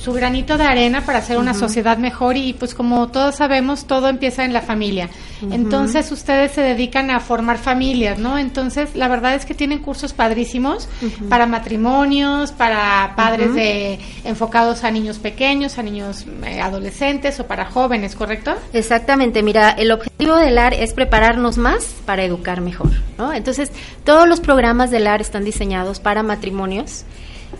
[0.00, 4.08] su granito de arena para hacer una sociedad mejor y pues como todos sabemos todo
[4.08, 5.10] empieza en la familia.
[5.50, 8.38] Entonces ustedes se dedican a formar familias, ¿no?
[8.38, 10.88] Entonces la verdad es que tienen cursos padrísimos
[11.28, 17.66] para matrimonios, para padres de enfocados a niños pequeños, a niños eh, adolescentes o para
[17.66, 18.54] jóvenes, ¿correcto?
[18.72, 23.32] Exactamente, mira, el objetivo del AR es prepararnos más para educar mejor, ¿no?
[23.32, 23.70] Entonces,
[24.04, 27.04] todos los programas del AR están diseñados para matrimonios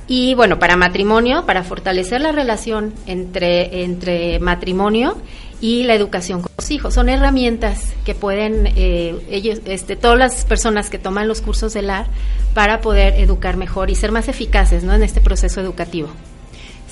[0.06, 5.16] y, bueno, para matrimonio, para fortalecer la relación entre, entre matrimonio
[5.60, 6.94] y la educación con los hijos.
[6.94, 11.90] Son herramientas que pueden, eh, ellos, este, todas las personas que toman los cursos del
[11.90, 12.06] AR
[12.54, 14.94] para poder educar mejor y ser más eficaces, ¿no?
[14.94, 16.08] En este proceso educativo.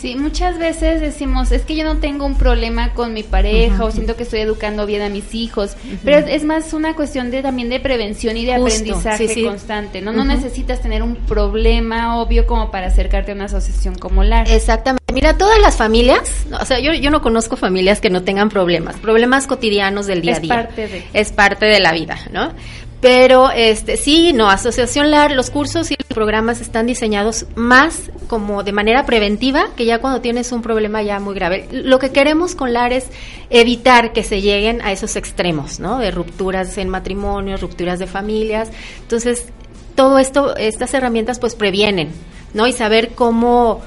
[0.00, 3.90] Sí, muchas veces decimos, es que yo no tengo un problema con mi pareja o
[3.90, 7.42] siento que estoy educando bien a mis hijos, pero es, es más una cuestión de
[7.42, 9.44] también de prevención y de Justo, aprendizaje sí, sí.
[9.44, 10.12] constante, ¿no?
[10.12, 15.02] No necesitas tener un problema obvio como para acercarte a una asociación como la Exactamente.
[15.12, 18.96] Mira, todas las familias, o sea, yo, yo no conozco familias que no tengan problemas,
[18.96, 20.54] problemas cotidianos del día Es a día.
[20.54, 21.04] parte de.
[21.12, 22.52] Es parte de la vida, ¿no?
[23.00, 28.64] Pero, este, sí, no, Asociación LAR, los cursos y los programas están diseñados más como
[28.64, 31.68] de manera preventiva que ya cuando tienes un problema ya muy grave.
[31.70, 33.06] Lo que queremos con LAR es
[33.50, 35.98] evitar que se lleguen a esos extremos, ¿no?
[35.98, 38.70] De rupturas en matrimonios, rupturas de familias.
[39.02, 39.46] Entonces,
[39.94, 42.10] todo esto, estas herramientas pues previenen,
[42.52, 42.66] ¿no?
[42.66, 43.80] Y saber cómo,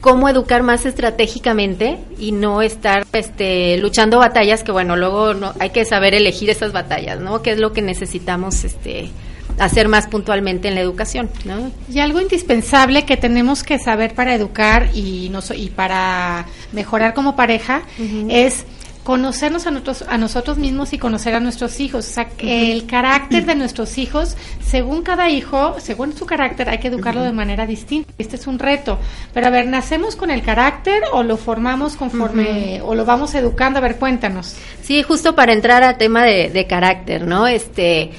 [0.00, 5.70] cómo educar más estratégicamente y no estar este, luchando batallas que bueno, luego no, hay
[5.70, 7.42] que saber elegir esas batallas, ¿no?
[7.42, 9.10] ¿Qué es lo que necesitamos este,
[9.58, 11.70] hacer más puntualmente en la educación, ¿no?
[11.92, 17.36] Y algo indispensable que tenemos que saber para educar y, nos- y para mejorar como
[17.36, 17.82] pareja
[18.28, 18.64] es
[19.04, 22.08] conocernos a nosotros, a nosotros mismos y conocer a nuestros hijos.
[22.08, 26.78] O sea, que el carácter de nuestros hijos, según cada hijo, según su carácter, hay
[26.78, 28.12] que educarlo de manera distinta.
[28.18, 28.98] Este es un reto.
[29.32, 33.78] Pero a ver, ¿nacemos con el carácter o lo formamos conforme, o lo vamos educando?
[33.78, 34.56] A ver, cuéntanos.
[34.82, 37.46] Sí, justo para entrar al tema de, de carácter, ¿no?
[37.46, 38.10] Este,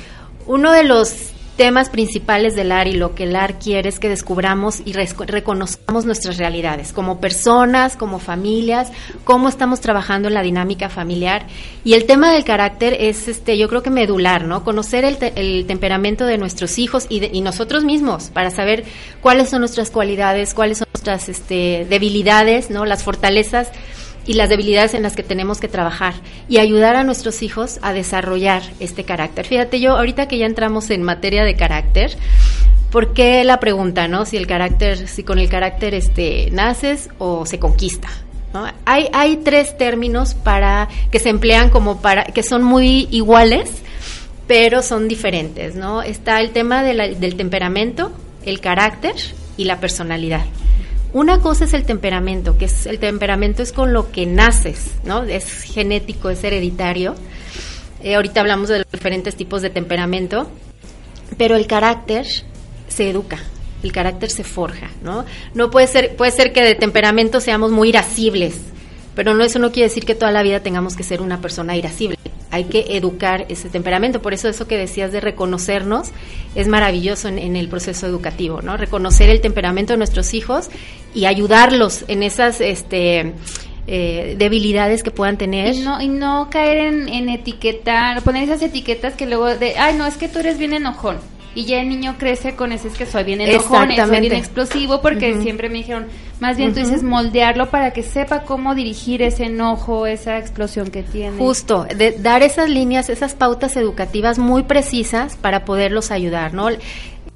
[0.46, 4.10] uno de los temas principales del AR y lo que el AR quiere es que
[4.10, 8.91] descubramos y reconozcamos nuestras realidades como personas, como familias,
[9.24, 11.47] cómo estamos trabajando en la dinámica familiar.
[11.84, 14.64] Y el tema del carácter es, este, yo creo que medular, ¿no?
[14.64, 18.84] Conocer el, te- el temperamento de nuestros hijos y, de- y nosotros mismos para saber
[19.22, 22.86] cuáles son nuestras cualidades, cuáles son nuestras este, debilidades, ¿no?
[22.86, 23.70] Las fortalezas
[24.28, 26.13] y las debilidades en las que tenemos que trabajar
[26.49, 29.45] y ayudar a nuestros hijos a desarrollar este carácter.
[29.45, 32.17] Fíjate, yo ahorita que ya entramos en materia de carácter,
[32.91, 34.26] ¿por qué la pregunta, no?
[34.26, 38.07] Si el carácter, si con el carácter este naces o se conquista.
[38.53, 38.65] ¿no?
[38.86, 43.69] Hay, hay tres términos para que se emplean como para que son muy iguales,
[44.47, 46.01] pero son diferentes, ¿no?
[46.01, 48.11] Está el tema de la- del temperamento,
[48.45, 49.15] el carácter
[49.57, 50.45] y la personalidad.
[51.16, 55.24] Una cosa es el temperamento, que es el temperamento es con lo que naces, ¿no?
[55.24, 57.16] Es genético, es hereditario.
[58.03, 60.51] Eh, ahorita hablamos de los diferentes tipos de temperamento,
[61.38, 62.28] pero el carácter
[62.89, 63.39] se educa,
[63.82, 65.24] el carácter se forja, ¿no?
[65.53, 68.59] No puede ser, puede ser que de temperamento seamos muy irascibles,
[69.16, 71.76] pero no eso no quiere decir que toda la vida tengamos que ser una persona
[71.76, 72.18] irascible.
[72.51, 76.11] Hay que educar ese temperamento, por eso eso que decías de reconocernos
[76.53, 78.78] es maravilloso en, en el proceso educativo, ¿no?
[78.78, 80.70] Reconocer el temperamento de nuestros hijos
[81.13, 83.34] y ayudarlos en esas este,
[83.88, 85.76] eh, debilidades que puedan tener.
[85.76, 89.95] Y no, y no caer en, en etiquetar, poner esas etiquetas que luego de, ay,
[89.95, 91.18] no, es que tú eres bien enojón.
[91.56, 95.01] Y ya el niño crece con ese, es que soy bien enojón, soy bien explosivo,
[95.01, 96.08] porque siempre me dijeron,
[96.41, 96.89] más bien tú Ujú.
[96.89, 101.38] dices moldearlo para que sepa cómo dirigir ese enojo, esa explosión que tiene.
[101.38, 106.68] Justo, de dar esas líneas, esas pautas educativas muy precisas para poderlos ayudar, ¿no?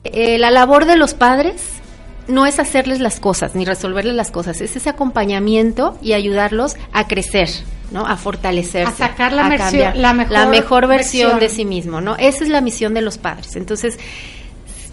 [0.03, 1.61] Eh, la labor de los padres
[2.27, 7.07] no es hacerles las cosas ni resolverles las cosas, es ese acompañamiento y ayudarlos a
[7.07, 7.49] crecer,
[7.91, 8.05] ¿no?
[8.05, 11.39] A fortalecerse, A sacar la a mercio- cambiar, la mejor versión, versión.
[11.39, 12.15] de sí mismo, ¿no?
[12.17, 13.55] Esa es la misión de los padres.
[13.55, 13.97] Entonces,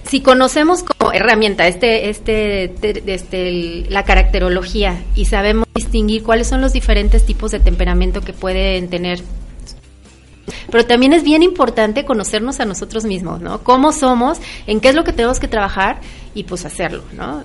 [0.09, 6.61] si conocemos como herramienta este, este, te- este, la caracterología y sabemos distinguir cuáles son
[6.61, 9.20] los diferentes tipos de temperamento que pueden tener,
[10.70, 13.64] pero también es bien importante conocernos a nosotros mismos, ¿no?
[13.64, 14.38] Cómo somos,
[14.68, 15.99] en qué es lo que tenemos que trabajar
[16.34, 17.42] y pues hacerlo, ¿no?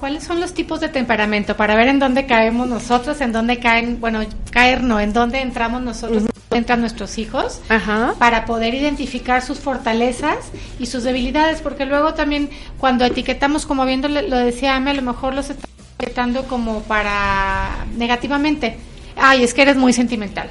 [0.00, 1.58] ¿Cuáles son los tipos de temperamento?
[1.58, 4.20] Para ver en dónde caemos nosotros, en dónde caen, bueno,
[4.50, 8.14] caer no, en dónde entramos nosotros, dónde entran nuestros hijos, Ajá.
[8.18, 10.38] para poder identificar sus fortalezas
[10.78, 12.48] y sus debilidades, porque luego también
[12.78, 17.84] cuando etiquetamos, como viendo lo decía Ame, a lo mejor los estamos etiquetando como para
[17.94, 18.78] negativamente.
[19.16, 20.48] Ay, es que eres muy sentimental.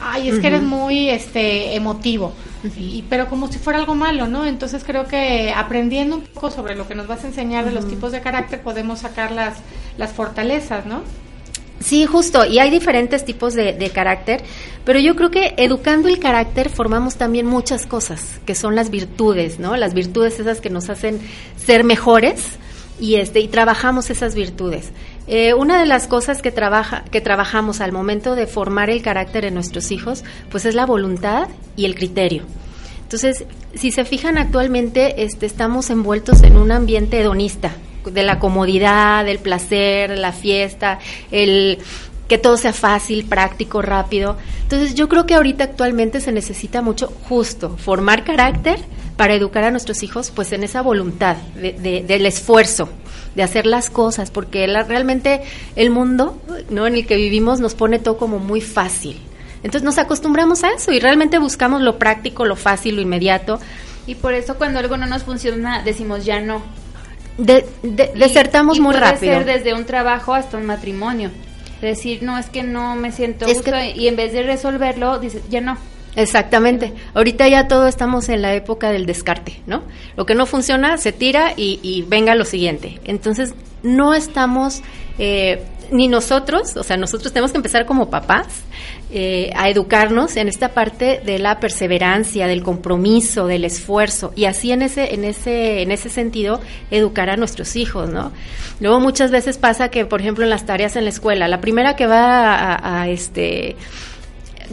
[0.00, 2.32] Ay, es que eres muy este emotivo.
[2.76, 4.44] Y, pero como si fuera algo malo, ¿no?
[4.44, 7.88] Entonces creo que aprendiendo un poco sobre lo que nos vas a enseñar de los
[7.88, 9.58] tipos de carácter podemos sacar las,
[9.96, 11.02] las fortalezas, ¿no?
[11.80, 14.42] Sí, justo, y hay diferentes tipos de, de carácter,
[14.84, 19.60] pero yo creo que educando el carácter formamos también muchas cosas, que son las virtudes,
[19.60, 19.76] ¿no?
[19.76, 21.20] Las virtudes esas que nos hacen
[21.56, 22.58] ser mejores
[23.00, 24.90] y este y trabajamos esas virtudes.
[25.28, 29.44] Eh, una de las cosas que trabaja que trabajamos al momento de formar el carácter
[29.44, 32.44] en nuestros hijos, pues es la voluntad y el criterio.
[33.02, 37.72] Entonces, si se fijan actualmente, este, estamos envueltos en un ambiente hedonista,
[38.04, 40.98] de la comodidad, del placer, la fiesta,
[41.30, 41.78] el
[42.28, 44.36] que todo sea fácil, práctico, rápido.
[44.62, 48.78] Entonces, yo creo que ahorita actualmente se necesita mucho justo formar carácter
[49.16, 52.88] para educar a nuestros hijos, pues en esa voluntad de- de- del esfuerzo,
[53.34, 55.42] de hacer las cosas, porque la- realmente
[55.74, 56.86] el mundo, ¿no?
[56.86, 59.18] En el que vivimos nos pone todo como muy fácil.
[59.64, 63.58] Entonces nos acostumbramos a eso y realmente buscamos lo práctico, lo fácil, lo inmediato.
[64.06, 66.62] Y por eso cuando algo no nos funciona decimos ya no.
[67.38, 69.32] De- de- Y- desertamos y muy puede rápido.
[69.34, 71.30] ser desde un trabajo hasta un matrimonio.
[71.80, 74.42] Decir, no, es que no me siento a Es gusto", que- y en vez de
[74.42, 75.76] resolverlo, dices, ya no.
[76.16, 76.92] Exactamente.
[77.14, 79.82] Ahorita ya todo estamos en la época del descarte, ¿no?
[80.16, 82.98] Lo que no funciona se tira y, y venga lo siguiente.
[83.04, 83.54] Entonces,
[83.84, 84.82] no estamos,
[85.18, 85.62] eh,
[85.92, 88.46] ni nosotros, o sea, nosotros tenemos que empezar como papás
[89.10, 94.70] eh, a educarnos en esta parte de la perseverancia, del compromiso, del esfuerzo y así
[94.70, 98.32] en ese, en ese, en ese sentido educar a nuestros hijos, ¿no?
[98.80, 101.96] Luego muchas veces pasa que, por ejemplo, en las tareas en la escuela, la primera
[101.96, 103.76] que va a, este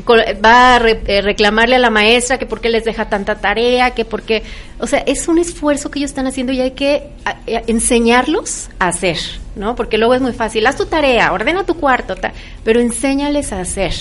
[0.08, 4.04] va a eh, reclamarle a la maestra que por qué les deja tanta tarea, que
[4.04, 4.44] por qué,
[4.80, 7.08] o sea, es un esfuerzo que ellos están haciendo y hay que
[7.48, 9.18] eh, enseñarlos a hacer,
[9.56, 9.76] ¿no?
[9.76, 12.16] Porque luego es muy fácil, haz tu tarea, ordena tu cuarto,
[12.64, 13.94] pero enséñales a hacer.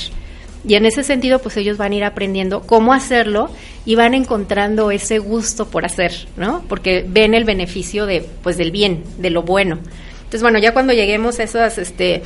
[0.66, 3.50] Y en ese sentido, pues ellos van a ir aprendiendo cómo hacerlo
[3.84, 6.64] y van encontrando ese gusto por hacer, ¿no?
[6.68, 9.78] Porque ven el beneficio de, pues, del bien, de lo bueno.
[10.16, 12.22] Entonces, bueno, ya cuando lleguemos a esos, este,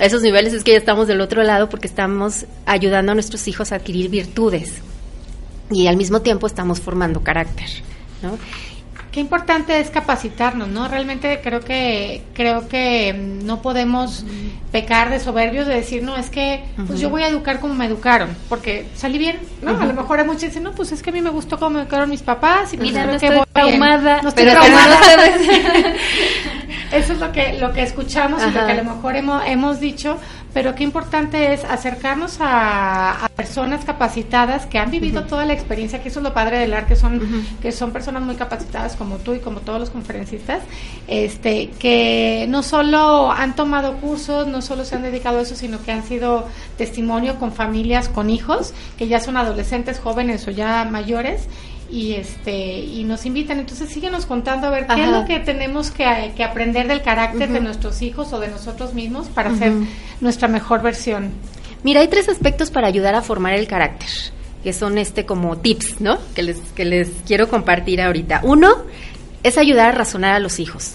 [0.00, 3.48] a esos niveles es que ya estamos del otro lado porque estamos ayudando a nuestros
[3.48, 4.74] hijos a adquirir virtudes
[5.70, 7.68] y al mismo tiempo estamos formando carácter,
[8.22, 8.38] ¿no?
[9.18, 10.86] Qué importante es capacitarnos, ¿no?
[10.86, 14.24] Realmente creo que creo que mm, no podemos
[14.70, 17.86] pecar de soberbios de decir, no, es que pues yo voy a educar como me
[17.86, 19.76] educaron, porque salí bien, ¿no?
[19.76, 21.70] A lo mejor hay muchos dicen, no, pues es que a mí me gustó cómo
[21.70, 25.00] me educaron mis papás y pues Mira, no que estoy traumada, No estoy pero traumada.
[25.00, 25.88] como
[26.92, 29.80] Eso es lo que lo que escuchamos y lo que a lo mejor hemos, hemos
[29.80, 30.16] dicho,
[30.54, 36.02] pero qué importante es acercarnos a, a personas capacitadas que han vivido toda la experiencia,
[36.02, 37.20] que eso es lo padre del arte, que son
[37.60, 40.62] que son personas muy capacitadas como tú y como todos los conferencistas,
[41.06, 45.82] este que no solo han tomado cursos, no solo se han dedicado a eso, sino
[45.82, 46.46] que han sido
[46.76, 51.48] testimonio con familias, con hijos, que ya son adolescentes, jóvenes o ya mayores
[51.90, 55.90] y este y nos invitan entonces síguenos contando a ver qué es lo que tenemos
[55.90, 59.86] que, que aprender del carácter de nuestros hijos o de nosotros mismos para ser Ujú.
[60.20, 61.32] nuestra mejor versión
[61.84, 64.08] Mira, hay tres aspectos para ayudar a formar el carácter,
[64.64, 66.18] que son este como tips, ¿no?
[66.34, 68.40] Que les, que les quiero compartir ahorita.
[68.42, 68.84] Uno
[69.42, 70.94] es ayudar a razonar a los hijos,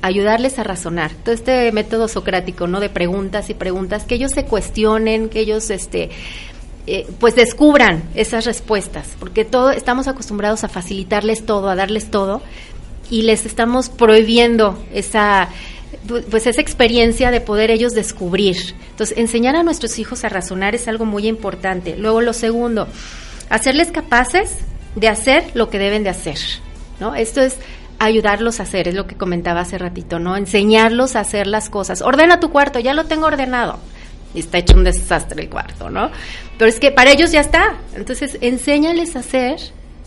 [0.00, 1.12] ayudarles a razonar.
[1.12, 2.80] Todo este método socrático, ¿no?
[2.80, 6.08] De preguntas y preguntas, que ellos se cuestionen, que ellos, este,
[6.86, 12.42] eh, pues descubran esas respuestas, porque todo estamos acostumbrados a facilitarles todo, a darles todo,
[13.10, 15.48] y les estamos prohibiendo esa
[16.06, 18.56] pu- pues esa experiencia de poder ellos descubrir.
[18.90, 21.96] Entonces, enseñar a nuestros hijos a razonar es algo muy importante.
[21.96, 22.86] Luego, lo segundo,
[23.50, 24.56] hacerles capaces
[24.94, 26.38] de hacer lo que deben de hacer,
[27.00, 27.14] ¿no?
[27.14, 27.56] Esto es
[27.98, 30.36] ayudarlos a hacer, es lo que comentaba hace ratito, ¿no?
[30.36, 32.02] Enseñarlos a hacer las cosas.
[32.02, 33.78] Ordena tu cuarto, ya lo tengo ordenado.
[34.34, 36.10] Y está hecho un desastre el cuarto, ¿no?
[36.58, 37.76] Pero es que para ellos ya está.
[37.94, 39.58] Entonces, enséñales a hacer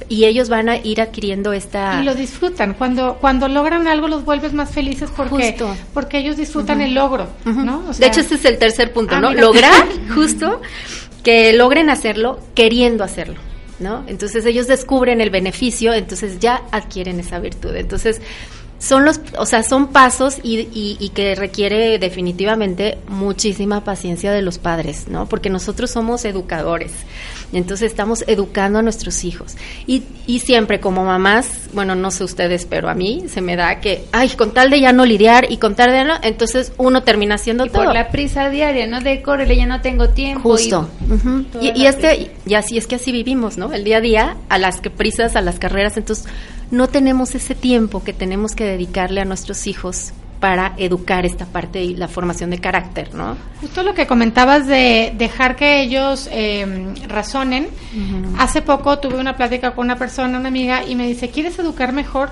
[0.09, 1.99] y ellos van a ir adquiriendo esta...
[2.01, 5.75] y lo disfrutan cuando cuando logran algo los vuelves más felices porque Justo.
[5.91, 9.19] porque ellos disfrutan el logro no O de hecho, este es el tercer punto, Ah,
[9.21, 9.29] ¿no?
[9.31, 9.41] mira.
[9.41, 9.73] Lograr
[10.13, 10.61] justo
[11.23, 13.39] que logren hacerlo queriendo hacerlo,
[13.79, 14.03] ¿no?
[14.07, 17.75] Entonces ellos descubren el beneficio, entonces ya adquieren esa virtud.
[17.75, 18.21] Entonces,
[18.79, 24.41] son los, o sea, son pasos y, y- y que requiere definitivamente muchísima paciencia de
[24.43, 25.25] los padres, ¿no?
[25.27, 26.91] Porque nosotros somos educadores,
[27.53, 29.55] entonces estamos educando a nuestros hijos.
[29.87, 33.79] Y, y siempre como mamás, bueno, no sé ustedes, pero a mí se me da
[33.79, 37.01] que, ay, con tal de ya no lidiar y con tal de no, entonces uno
[37.03, 37.85] termina haciendo Y todo.
[37.85, 39.01] por la prisa diaria, ¿no?
[39.01, 40.49] De córrele, ya no tengo tiempo.
[40.51, 40.87] Justo.
[41.09, 41.43] y- Ujú.
[41.51, 42.31] toda Y, este, prisa.
[42.45, 43.73] y así es que así vivimos, ¿no?
[43.73, 46.25] El día a día, a las que prisas, a las carreras, entonces
[46.71, 51.81] no tenemos ese tiempo que tenemos que dedicarle a nuestros hijos para educar esta parte
[51.83, 53.35] y la formación de carácter, ¿no?
[53.59, 57.69] Justo lo que comentabas de dejar que ellos eh, razonen.
[58.37, 61.91] Hace poco tuve una plática con una persona, una amiga, y me dice, ¿quieres educar
[61.91, 62.29] mejor?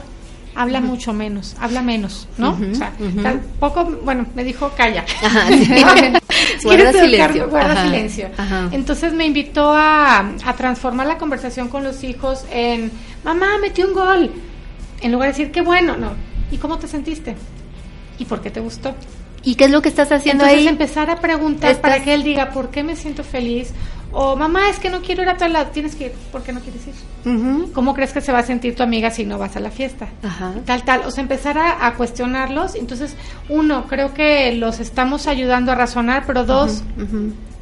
[0.57, 2.51] Habla mucho menos, habla menos, ¿no?
[2.71, 5.03] O sea, tampoco, bueno, me dijo, calla.
[5.23, 5.65] Ajá, sí.
[6.61, 7.05] ¿Quieres Guarda educar?
[7.05, 7.49] silencio.
[7.49, 8.29] Guarda Ajá, silencio.
[8.37, 8.69] ajá.
[8.71, 12.91] Entonces me invitó a, a transformar la conversación con los hijos en,
[13.25, 14.31] mamá, metí un gol.
[15.01, 16.11] En lugar de decir, qué bueno, no.
[16.51, 17.35] ¿Y cómo te sentiste?
[18.17, 18.95] ¿Y por qué te gustó?
[19.43, 20.67] ¿Y qué es lo que estás haciendo Entonces ahí?
[20.71, 23.73] empezar a preguntar Estás- para que él diga, ¿por qué me siento feliz?
[24.17, 25.71] O, mamá, es que no quiero ir a tal lado.
[25.71, 26.11] Tienes que ir.
[26.31, 26.93] ¿Por qué no quieres ir?
[27.73, 30.07] ¿Cómo crees que se va a sentir tu amiga si no vas a la fiesta?
[30.23, 30.53] Ajá.
[30.65, 31.01] Tal, tal.
[31.01, 32.75] O sea, empezar a, a cuestionarlos.
[32.75, 33.15] Entonces,
[33.49, 36.81] uno, creo que los estamos ayudando a razonar, pero dos.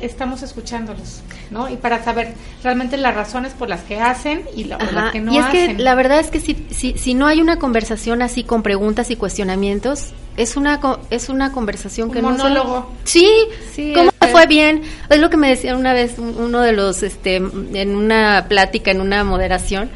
[0.06, 1.70] Estamos escuchándolos, ¿no?
[1.70, 2.34] Y para saber
[2.64, 5.78] realmente las razones por las que hacen y lo- las que no y es hacen.
[5.78, 9.10] que la verdad es que si, si, si no hay una conversación así con preguntas
[9.12, 10.80] y cuestionamientos, es una
[11.10, 12.92] es una conversación Un que no se- monólogo.
[13.04, 13.28] Sí,
[13.74, 14.82] Sí, ¿cómo es- te fue bien?
[15.10, 18.92] Es lo que me decía una vez un- uno de los este en una plática
[18.92, 19.90] en una moderación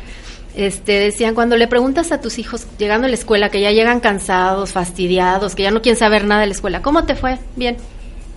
[0.55, 3.99] este, decían, cuando le preguntas a tus hijos llegando a la escuela, que ya llegan
[3.99, 7.37] cansados, fastidiados, que ya no quieren saber nada de la escuela, ¿cómo te fue?
[7.55, 7.77] Bien.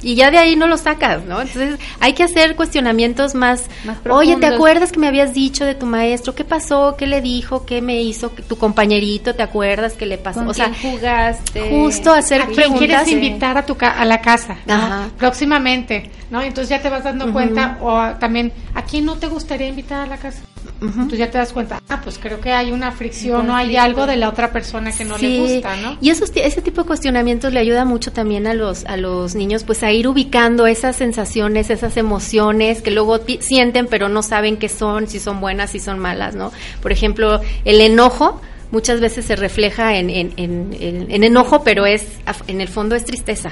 [0.03, 1.40] Y ya de ahí no lo sacas, ¿no?
[1.42, 5.74] Entonces hay que hacer cuestionamientos más, Más oye, ¿te acuerdas que me habías dicho de
[5.74, 6.34] tu maestro?
[6.34, 6.94] ¿Qué pasó?
[6.96, 7.66] ¿Qué le dijo?
[7.66, 8.30] ¿Qué me hizo?
[8.30, 9.34] ¿Tu compañerito?
[9.34, 10.40] ¿Te acuerdas que le pasó?
[10.40, 11.68] ¿Con O sea, quién jugaste?
[11.70, 12.78] justo hacer ¿A quién preguntas.
[13.05, 15.11] quieres invitar a tu ca- a la casa ¿no?
[15.18, 19.26] Próximamente no entonces ya te vas dando cuenta o a- también a quién no te
[19.26, 20.40] gustaría invitar a la casa
[20.80, 20.88] Ujú.
[20.92, 24.06] entonces ya te das cuenta ah pues creo que hay una fricción o hay algo
[24.06, 26.86] de la otra persona que no le Sí, gusta no Y esos, ese tipo de
[26.86, 30.96] cuestionamientos le ayuda mucho también a los, a los niños pues a ir ubicando esas
[30.96, 35.80] sensaciones, esas emociones que luego sienten pero no saben qué son, si son buenas, si
[35.80, 36.50] son malas, ¿no?
[36.80, 41.84] Por ejemplo, el enojo muchas veces se refleja en, en, en- en- en enojo, pero
[41.86, 42.06] es
[42.46, 43.50] en el fondo es tristeza.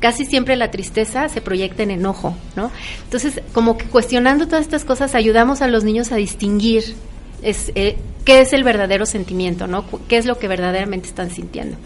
[0.00, 2.70] Casi siempre la tristeza se proyecta en enojo, ¿no?
[3.04, 6.96] Entonces, como que cuestionando todas estas cosas ayudamos a los niños a distinguir
[7.42, 9.84] es, eh, qué es el verdadero sentimiento, ¿no?
[10.08, 11.76] ¿Qué es lo que verdaderamente están sintiendo?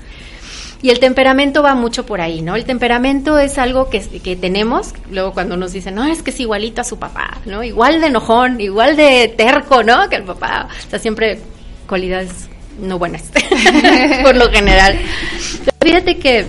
[0.82, 2.56] Y el temperamento va mucho por ahí, ¿no?
[2.56, 6.40] El temperamento es algo que, que tenemos, luego cuando nos dicen, no, es que es
[6.40, 7.64] igualito a su papá, ¿no?
[7.64, 10.08] Igual de enojón, igual de terco, ¿no?
[10.10, 11.38] Que el papá, o sea, siempre
[11.88, 12.48] cualidades
[12.78, 13.22] no buenas,
[14.22, 14.98] por lo general.
[15.82, 16.46] Fíjate que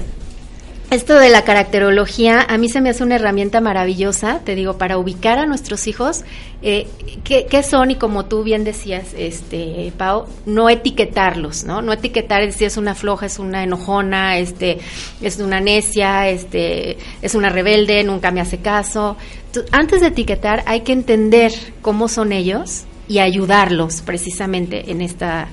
[0.91, 4.97] esto de la caracterología a mí se me hace una herramienta maravillosa, te digo, para
[4.97, 6.23] ubicar a nuestros hijos
[6.61, 6.87] eh,
[7.23, 11.81] qué, qué son y como tú bien decías, este, Pau, no etiquetarlos, ¿no?
[11.81, 14.79] No etiquetar si es una floja, es una enojona, este,
[15.21, 19.17] es una necia, este, es una rebelde, nunca me hace caso.
[19.71, 25.47] Antes de etiquetar hay que entender cómo son ellos y ayudarlos precisamente en esta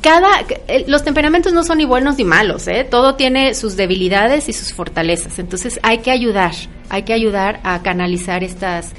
[0.00, 0.28] cada
[0.68, 2.86] eh, los temperamentos no son ni buenos ni malos, ¿eh?
[2.88, 5.38] Todo tiene sus debilidades y sus fortalezas.
[5.38, 6.52] Entonces hay que ayudar,
[6.88, 8.92] hay que ayudar a canalizar estas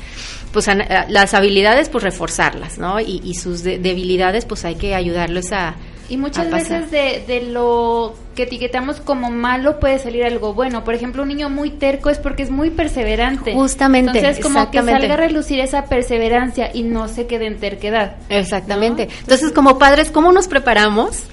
[0.52, 3.00] pues a- las habilidades pues reforzarlas, ¿no?
[3.00, 5.76] Y, y sus de- debilidades pues hay que ayudarlos a
[6.10, 6.82] Y muchas a pasar.
[6.86, 10.86] veces de, de lo que etiquetamos como malo puede salir algo bueno.
[10.86, 13.54] Por ejemplo, un niño muy terco es porque es muy perseverante.
[13.54, 18.16] Justamente, Entonces, como que salga a relucir esa perseverancia y no se quede en terquedad.
[18.30, 19.10] Exactamente.
[19.20, 21.24] Entonces, como padres, ¿cómo nos preparamos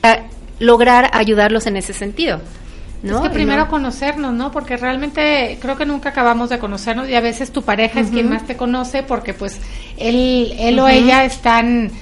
[0.00, 0.24] para
[0.58, 2.40] lograr ayudarlos en ese sentido?
[3.04, 3.18] ¿no?
[3.18, 4.50] Es que primero no- conocernos, ¿no?
[4.50, 8.28] Porque realmente creo que nunca acabamos de conocernos y a veces tu pareja es quien
[8.28, 9.60] más te conoce porque pues
[9.96, 11.92] él, él o ella están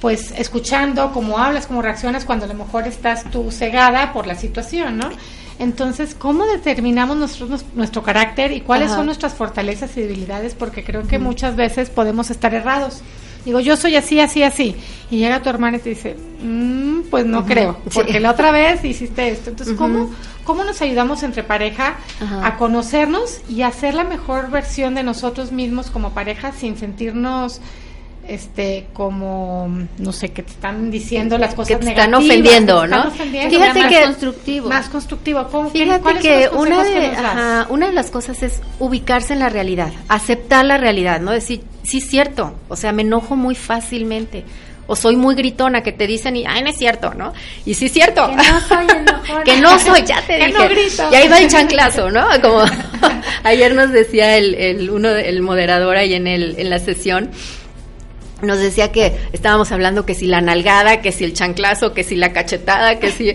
[0.00, 4.34] pues escuchando cómo hablas, cómo reaccionas cuando a lo mejor estás tú cegada por la
[4.34, 5.10] situación, ¿no?
[5.58, 8.96] Entonces, ¿cómo determinamos nosotros nos- nuestro carácter y cuáles Ajá.
[8.96, 10.54] son nuestras fortalezas y debilidades?
[10.54, 13.02] Porque creo que muchas veces podemos estar errados.
[13.44, 14.76] Digo, yo soy así, así, así.
[15.10, 17.90] Y llega tu hermana y te dice, "Mm, pues no creo, Sí.
[17.94, 19.50] porque la otra vez hiciste esto.
[19.50, 19.76] Entonces.
[19.76, 20.10] ¿cómo,
[20.44, 21.96] ¿cómo nos ayudamos entre pareja
[22.42, 27.60] a conocernos y a hacer la mejor versión de nosotros mismos como pareja sin sentirnos
[28.30, 29.68] este como
[29.98, 33.08] no sé que te están diciendo las cosas te están negativas, ofendiendo, que te están
[33.08, 33.08] ¿no?
[33.14, 33.50] ofendiendo.
[33.58, 34.68] Fíjate más que- constructivo.
[34.68, 38.42] más constructivo ¿Cómo, Fíjate son que los una de, que ajá, una de las cosas
[38.42, 41.32] es ubicarse en la realidad, aceptar la realidad, ¿no?
[41.32, 44.44] Decir, sí es cierto, o sea, me enojo muy fácilmente.
[44.92, 47.32] O soy muy gritona, que te dicen, y, ay, no es cierto, ¿no?
[47.64, 48.28] Y sí es cierto.
[48.28, 49.44] Que no soy enojona.
[49.44, 50.58] que no soy, ya te Que dije.
[50.58, 51.04] no grito.
[51.12, 52.26] Y ahí va el chanclazo, ¿no?
[52.42, 52.64] Como
[53.44, 57.30] ayer nos decía el, el uno el moderador ahí en el en la sesión
[58.42, 62.16] nos decía que estábamos hablando que si la nalgada, que si el chanclazo, que si
[62.16, 63.34] la cachetada, que si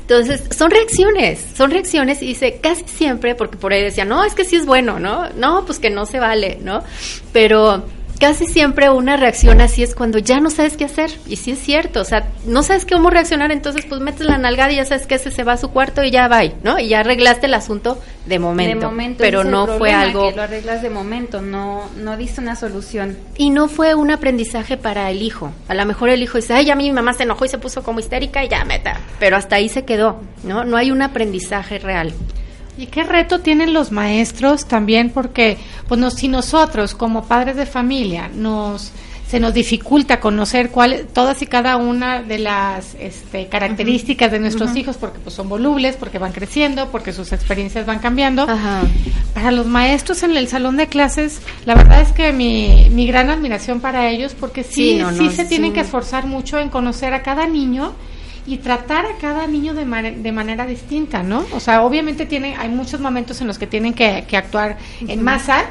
[0.00, 4.34] entonces son reacciones, son reacciones y dice casi siempre porque por ahí decía, "No, es
[4.34, 5.28] que sí es bueno, ¿no?
[5.30, 6.84] No, pues que no se vale, ¿no?"
[7.32, 7.84] Pero
[8.18, 11.10] casi siempre una reacción así es cuando ya no sabes qué hacer.
[11.26, 14.72] Y sí es cierto, o sea, no sabes cómo reaccionar, entonces pues metes la nalgada
[14.72, 16.78] y ya sabes que ese se va a su cuarto y ya va, ¿no?
[16.78, 18.80] Y ya arreglaste el asunto de momento.
[18.80, 19.18] de momento.
[19.18, 23.16] pero no fue algo que lo arreglas de momento, no, no diste una solución.
[23.36, 25.52] y no fue un aprendizaje para el hijo.
[25.68, 27.82] A lo mejor el hijo dice, ay, ya mi mamá se enojó y se puso
[27.82, 29.00] como histérica y ya meta.
[29.18, 30.64] Pero hasta ahí se quedó, ¿no?
[30.64, 32.12] No hay un aprendizaje real.
[32.78, 35.10] ¿Y qué reto tienen los maestros también?
[35.10, 35.56] Porque
[35.88, 38.92] pues nos- si nosotros como padres de familia nos
[39.28, 44.76] se nos dificulta conocer cuál, todas y cada una de las este, características de nuestros
[44.76, 48.42] hijos, porque pues, son volubles, porque van creciendo, porque sus experiencias van cambiando.
[48.42, 48.82] Ajá.
[49.34, 53.28] Para los maestros en el salón de clases, la verdad es que mi, mi gran
[53.28, 56.58] admiración para ellos, porque sí, Sí, no, sí no, se es tienen que esforzar mucho
[56.60, 57.94] en conocer a cada niño
[58.46, 61.44] y tratar a cada niño de, mane- de manera distinta, ¿no?
[61.52, 65.22] O sea, obviamente tiene, hay muchos momentos en los que tienen que, que actuar en
[65.22, 65.64] masa,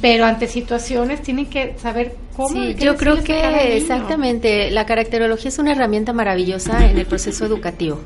[0.00, 2.48] pero ante situaciones tienen que saber cómo.
[2.48, 8.00] Sí, yo creo que exactamente la caracterología es una herramienta maravillosa en el proceso educativo.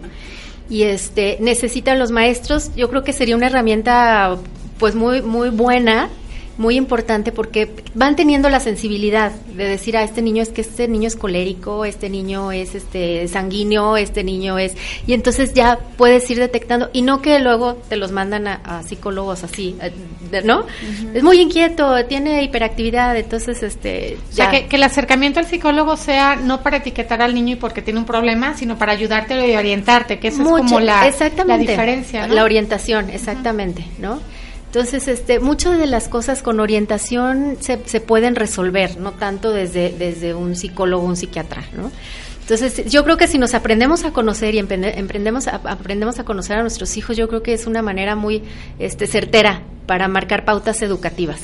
[0.68, 4.36] Y este necesitan los maestros, yo creo que sería una herramienta
[4.78, 6.08] pues muy muy buena,
[6.60, 10.88] muy importante porque van teniendo la sensibilidad de decir a este niño es que este
[10.88, 16.30] niño es colérico, este niño es este sanguíneo, este niño es y entonces ya puedes
[16.30, 20.66] ir detectando y no que luego te los mandan a, a psicólogos así, eh, ¿no?
[21.14, 24.50] Es muy inquieto, tiene hiperactividad, entonces este O sea, ya.
[24.50, 28.00] que, que el acercamiento al psicólogo sea no para etiquetar al niño y porque tiene
[28.00, 32.26] un problema, sino para ayudarte y orientarte, que esa es como la, exactamente, la diferencia.
[32.26, 32.34] ¿no?
[32.34, 34.20] La orientación, exactamente, ¿no?
[34.70, 39.90] Entonces, este, muchas de las cosas con orientación se, se pueden resolver, no tanto desde,
[39.90, 41.90] desde un psicólogo o un psiquiatra, ¿no?
[42.42, 46.24] Entonces, yo creo que si nos aprendemos a conocer y emprende- emprendemos a, aprendemos a
[46.24, 48.42] conocer a nuestros hijos, yo creo que es una manera muy
[48.78, 51.40] este, certera para marcar pautas educativas,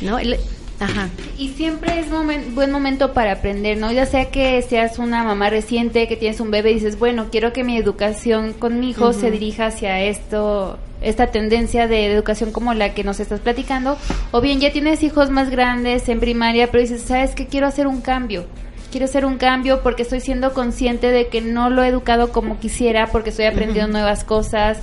[0.00, 0.18] ¿no?
[0.18, 0.38] El-
[0.80, 1.08] ajá.
[1.38, 3.92] Y siempre es momen- buen momento para aprender, ¿no?
[3.92, 7.52] Ya sea que seas una mamá reciente, que tienes un bebé y dices, bueno, quiero
[7.52, 12.74] que mi educación con mi hijo se dirija hacia esto, esta tendencia de educación como
[12.74, 13.96] la que nos estás platicando,
[14.32, 17.46] o bien ya tienes hijos más grandes en primaria, pero dices, ¿sabes qué?
[17.46, 18.46] Quiero hacer un cambio.
[18.90, 22.58] Quiero hacer un cambio porque estoy siendo consciente de que no lo he educado como
[22.58, 24.78] quisiera, porque estoy aprendiendo nuevas cosas.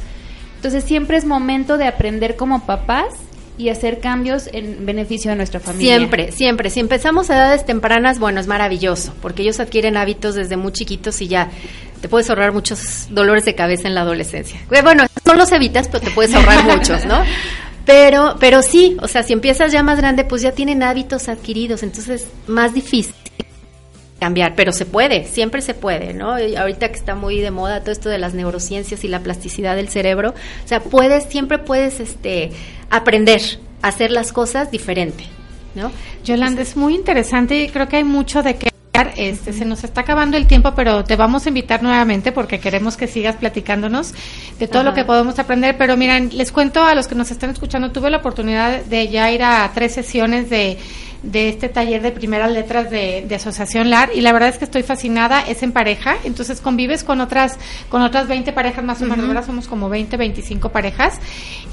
[0.56, 3.14] Entonces siempre es momento de aprender como papás
[3.58, 5.98] y hacer cambios en beneficio de nuestra familia.
[5.98, 6.70] Siempre, siempre.
[6.70, 11.22] Si empezamos a edades tempranas, bueno, es maravilloso, porque ellos adquieren hábitos desde muy chiquitos
[11.22, 11.50] y ya
[12.02, 14.60] te puedes ahorrar muchos dolores de cabeza en la adolescencia.
[14.70, 17.24] Bueno, no los evitas, pero te puedes ahorrar muchos, ¿no?
[17.86, 21.84] Pero, pero sí, o sea, si empiezas ya más grande, pues ya tienen hábitos adquiridos,
[21.84, 23.16] entonces más difícil
[24.20, 26.40] cambiar, pero se puede, siempre se puede, ¿no?
[26.40, 29.76] Y ahorita que está muy de moda todo esto de las neurociencias y la plasticidad
[29.76, 32.52] del cerebro, o sea, puedes, siempre puedes, este,
[32.90, 33.42] aprender
[33.82, 35.26] a hacer las cosas diferente,
[35.76, 35.92] ¿no?
[36.24, 39.14] Yolanda, es muy interesante y creo que hay mucho de qué hablar.
[39.18, 42.98] este, se nos está acabando el tiempo, pero te vamos a invitar nuevamente porque queremos
[42.98, 44.14] que sigas platicándonos
[44.58, 45.78] de todo lo que podemos aprender.
[45.78, 49.32] Pero miren, les cuento a los que nos están escuchando, tuve la oportunidad de ya
[49.32, 50.80] ir a tres sesiones de,
[51.24, 54.66] de este taller de primeras letras de, de Asociación LAR y la verdad es que
[54.66, 57.58] estoy fascinada, es en pareja, entonces convives con otras
[57.90, 61.20] con otras 20 parejas más o menos, ahora somos como 20, 25 parejas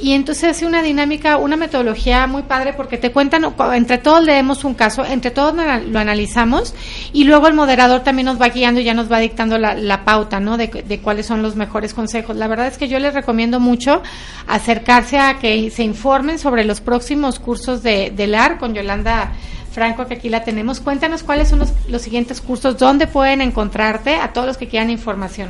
[0.00, 4.64] y entonces hace una dinámica, una metodología muy padre porque te cuentan, entre todos leemos
[4.64, 6.74] un caso, entre todos lo anal- lo analizamos
[7.12, 10.04] y luego el moderador también nos va guiando y ya nos va dictando la, la
[10.04, 10.56] pauta, ¿no?
[10.56, 12.36] De, de cuáles son los mejores consejos.
[12.36, 14.02] La verdad es que yo les recomiendo mucho
[14.46, 19.32] acercarse a que se informen sobre los próximos cursos de, de LAR con Yolanda
[19.74, 20.80] Franco, que aquí la tenemos.
[20.80, 24.88] Cuéntanos cuáles son los, los siguientes cursos, dónde pueden encontrarte a todos los que quieran
[24.88, 25.48] información.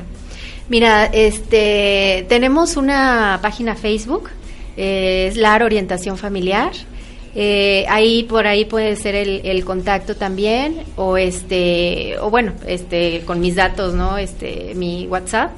[0.68, 4.31] Mira, este, tenemos una página Facebook,
[4.79, 6.72] eh, es LAR Orientación Familiar.
[7.37, 13.22] Eh, ahí por ahí puede ser el, el contacto también o este o bueno este
[13.27, 15.51] con mis datos no este mi WhatsApp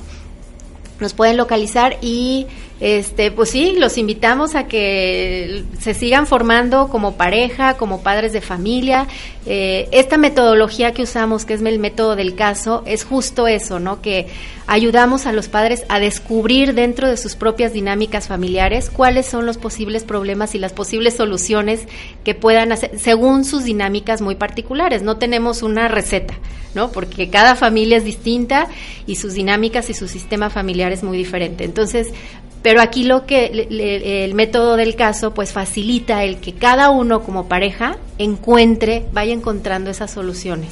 [1.01, 2.47] nos pueden localizar y
[2.79, 8.43] Este, pues sí, los invitamos a que se sigan formando como pareja, como padres de
[8.43, 9.07] familia.
[9.47, 14.03] Eh, esta metodología que usamos, que es el método del caso, es justo eso, ¿no?
[14.03, 14.27] Que
[14.67, 19.57] ayudamos a los padres a descubrir dentro de sus propias dinámicas familiares cuáles son los
[19.57, 21.87] posibles problemas y las posibles soluciones
[22.25, 25.03] que puedan hacer según sus dinámicas muy particulares.
[25.03, 26.35] No tenemos una receta,
[26.75, 26.93] ¿no?
[26.93, 28.69] Porque cada familia es distinta
[29.07, 31.65] y sus dinámicas y su sistema familiar es muy diferente.
[31.65, 32.09] Entonces,
[32.69, 37.23] pero aquí lo que le- el método del caso pues facilita el que cada uno
[37.23, 40.71] como pareja encuentre, vaya encontrando esas soluciones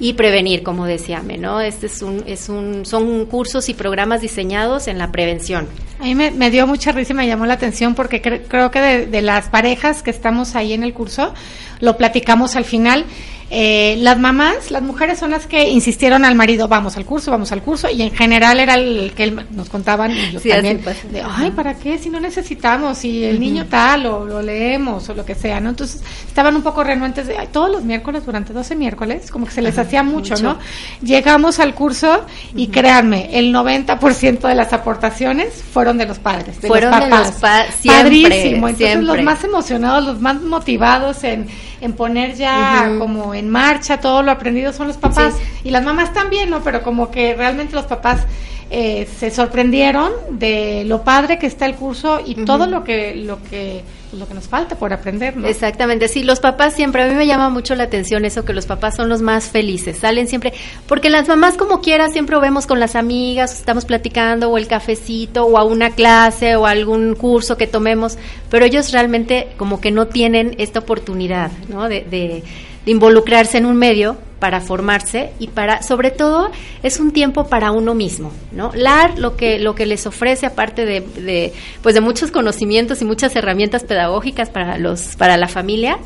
[0.00, 1.60] y prevenir, como decía Me, ¿no?
[1.60, 5.68] Este es un, es un, son cursos y programas diseñados en la prevención.
[6.00, 8.80] A mí me, dio mucha risa y me llamó la atención porque cre- creo que
[9.06, 11.32] de las parejas que estamos ahí en el curso,
[11.78, 13.04] lo platicamos al final.
[13.48, 17.52] Eh, las mamás, las mujeres son las que insistieron al marido, vamos al curso, vamos
[17.52, 20.82] al curso, y en general era el que él- nos contaban, y yo Sí, también,
[21.12, 21.96] de, ay, ¿para qué?
[21.98, 25.70] Si no necesitamos, si el niño tal, o lo leemos, o lo que sea, ¿no?
[25.70, 29.52] Entonces, estaban un poco renuentes de, ay, todos los miércoles, durante 12 miércoles, como que
[29.52, 30.42] se les hacía mucho, mucho.
[30.42, 30.58] ¿no?
[31.02, 32.24] Llegamos al curso
[32.54, 37.06] y créanme, el 90% de las aportaciones fueron de los padres, de Fueron los de
[37.10, 37.26] papás.
[37.30, 38.68] los pa- siempre, Padrísimo.
[38.68, 39.06] Entonces siempre.
[39.16, 41.46] los más emocionados, los más motivados en,
[41.86, 45.34] en poner ya como en marcha todo lo aprendido son los papás.
[45.64, 46.62] Y las mamás también, ¿no?
[46.62, 48.26] Pero como que realmente los papás
[48.68, 53.42] eh, se sorprendieron de lo padre que está el curso y todo lo que, lo
[53.44, 53.82] que,
[54.12, 55.46] lo que nos falta por aprender, ¿no?
[55.48, 58.66] Exactamente, sí, los papás siempre, a mí me llama mucho la atención eso, que los
[58.66, 60.52] papás son los más felices, salen siempre,
[60.86, 65.44] porque las mamás como quiera siempre vemos con las amigas, estamos platicando, o el cafecito,
[65.46, 68.16] o a una clase, o a algún curso que tomemos,
[68.50, 71.88] pero ellos realmente como que no tienen esta oportunidad, ¿no?
[71.88, 72.42] De, de-
[72.86, 76.50] de involucrarse en un medio para formarse y para, sobre todo,
[76.82, 78.70] es un tiempo para uno mismo, ¿no?
[78.74, 83.04] LAR lo que, lo que les ofrece, aparte de, de, pues de muchos conocimientos y
[83.04, 85.98] muchas herramientas pedagógicas para los, para la familia,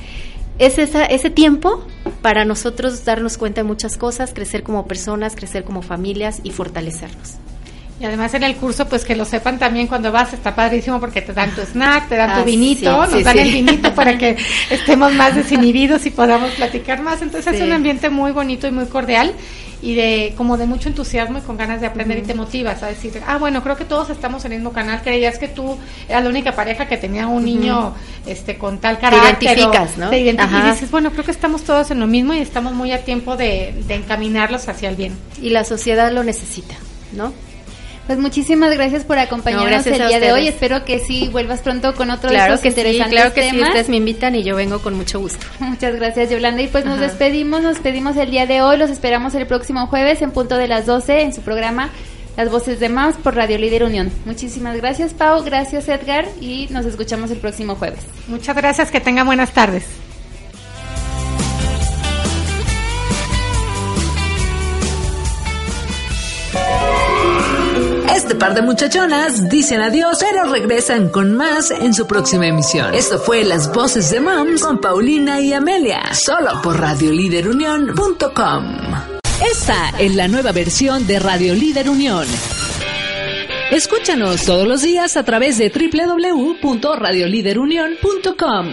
[0.59, 1.85] es esa, ese tiempo
[2.23, 7.37] para nosotros darnos cuenta de muchas cosas, crecer como personas, crecer como familias y fortalecernos.
[8.01, 11.21] Y además en el curso, pues que lo sepan también cuando vas, está padrísimo porque
[11.21, 13.41] te dan tu snack, te dan Ah, tu vinito, sí, nos sí, dan sí.
[13.43, 14.39] el vinito para que
[14.71, 17.21] estemos más desinhibidos y podamos platicar más.
[17.21, 19.35] Entonces es un ambiente muy bonito y muy cordial
[19.83, 22.87] y de como de mucho entusiasmo y con ganas de aprender y te motivas a
[22.87, 25.77] decir, ah, bueno, creo que todos estamos en el mismo canal, creías que tú
[26.09, 27.95] eras la única pareja que tenía un niño
[28.27, 29.51] este con tal carácter.
[29.51, 30.09] o identificas, ¿no?
[30.09, 32.93] Te identificas y dices, bueno, creo que estamos todos en lo mismo y estamos muy
[32.93, 35.19] a tiempo de, de encaminarlos hacia el bien.
[35.43, 36.77] Y la sociedad lo necesita,
[37.13, 37.33] ¿no?
[38.11, 40.49] Pues muchísimas gracias por acompañarnos No, gracias el día de hoy.
[40.49, 43.51] Espero que sí vuelvas pronto con otros de Claro estos que sí, interesantes claro que
[43.51, 45.47] sí, ustedes me invitan y yo vengo con mucho gusto.
[45.61, 46.61] Muchas gracias, Yolanda.
[46.61, 47.07] Y pues nos Ajá.
[47.07, 48.79] despedimos, nos despedimos el día de hoy.
[48.79, 51.91] Los esperamos el próximo jueves en punto de las 12 en su programa
[52.37, 54.11] Las Voces de Moms por Radio Líder Unión.
[54.25, 55.45] Muchísimas gracias, Pau.
[55.45, 56.27] Gracias, Edgar.
[56.41, 58.01] Y nos escuchamos el próximo jueves.
[58.27, 59.85] Muchas gracias, que tengan buenas tardes.
[68.15, 72.93] Este par de muchachonas dicen adiós, pero regresan con más en su próxima emisión.
[72.95, 78.65] Esto fue Las Voces de Moms con Paulina y Amelia, solo por radioliderunión.com.
[79.51, 82.27] Esta es la nueva versión de Radio Líder Unión.
[83.71, 88.67] Escúchanos todos los días a través de www.radioliderunión.com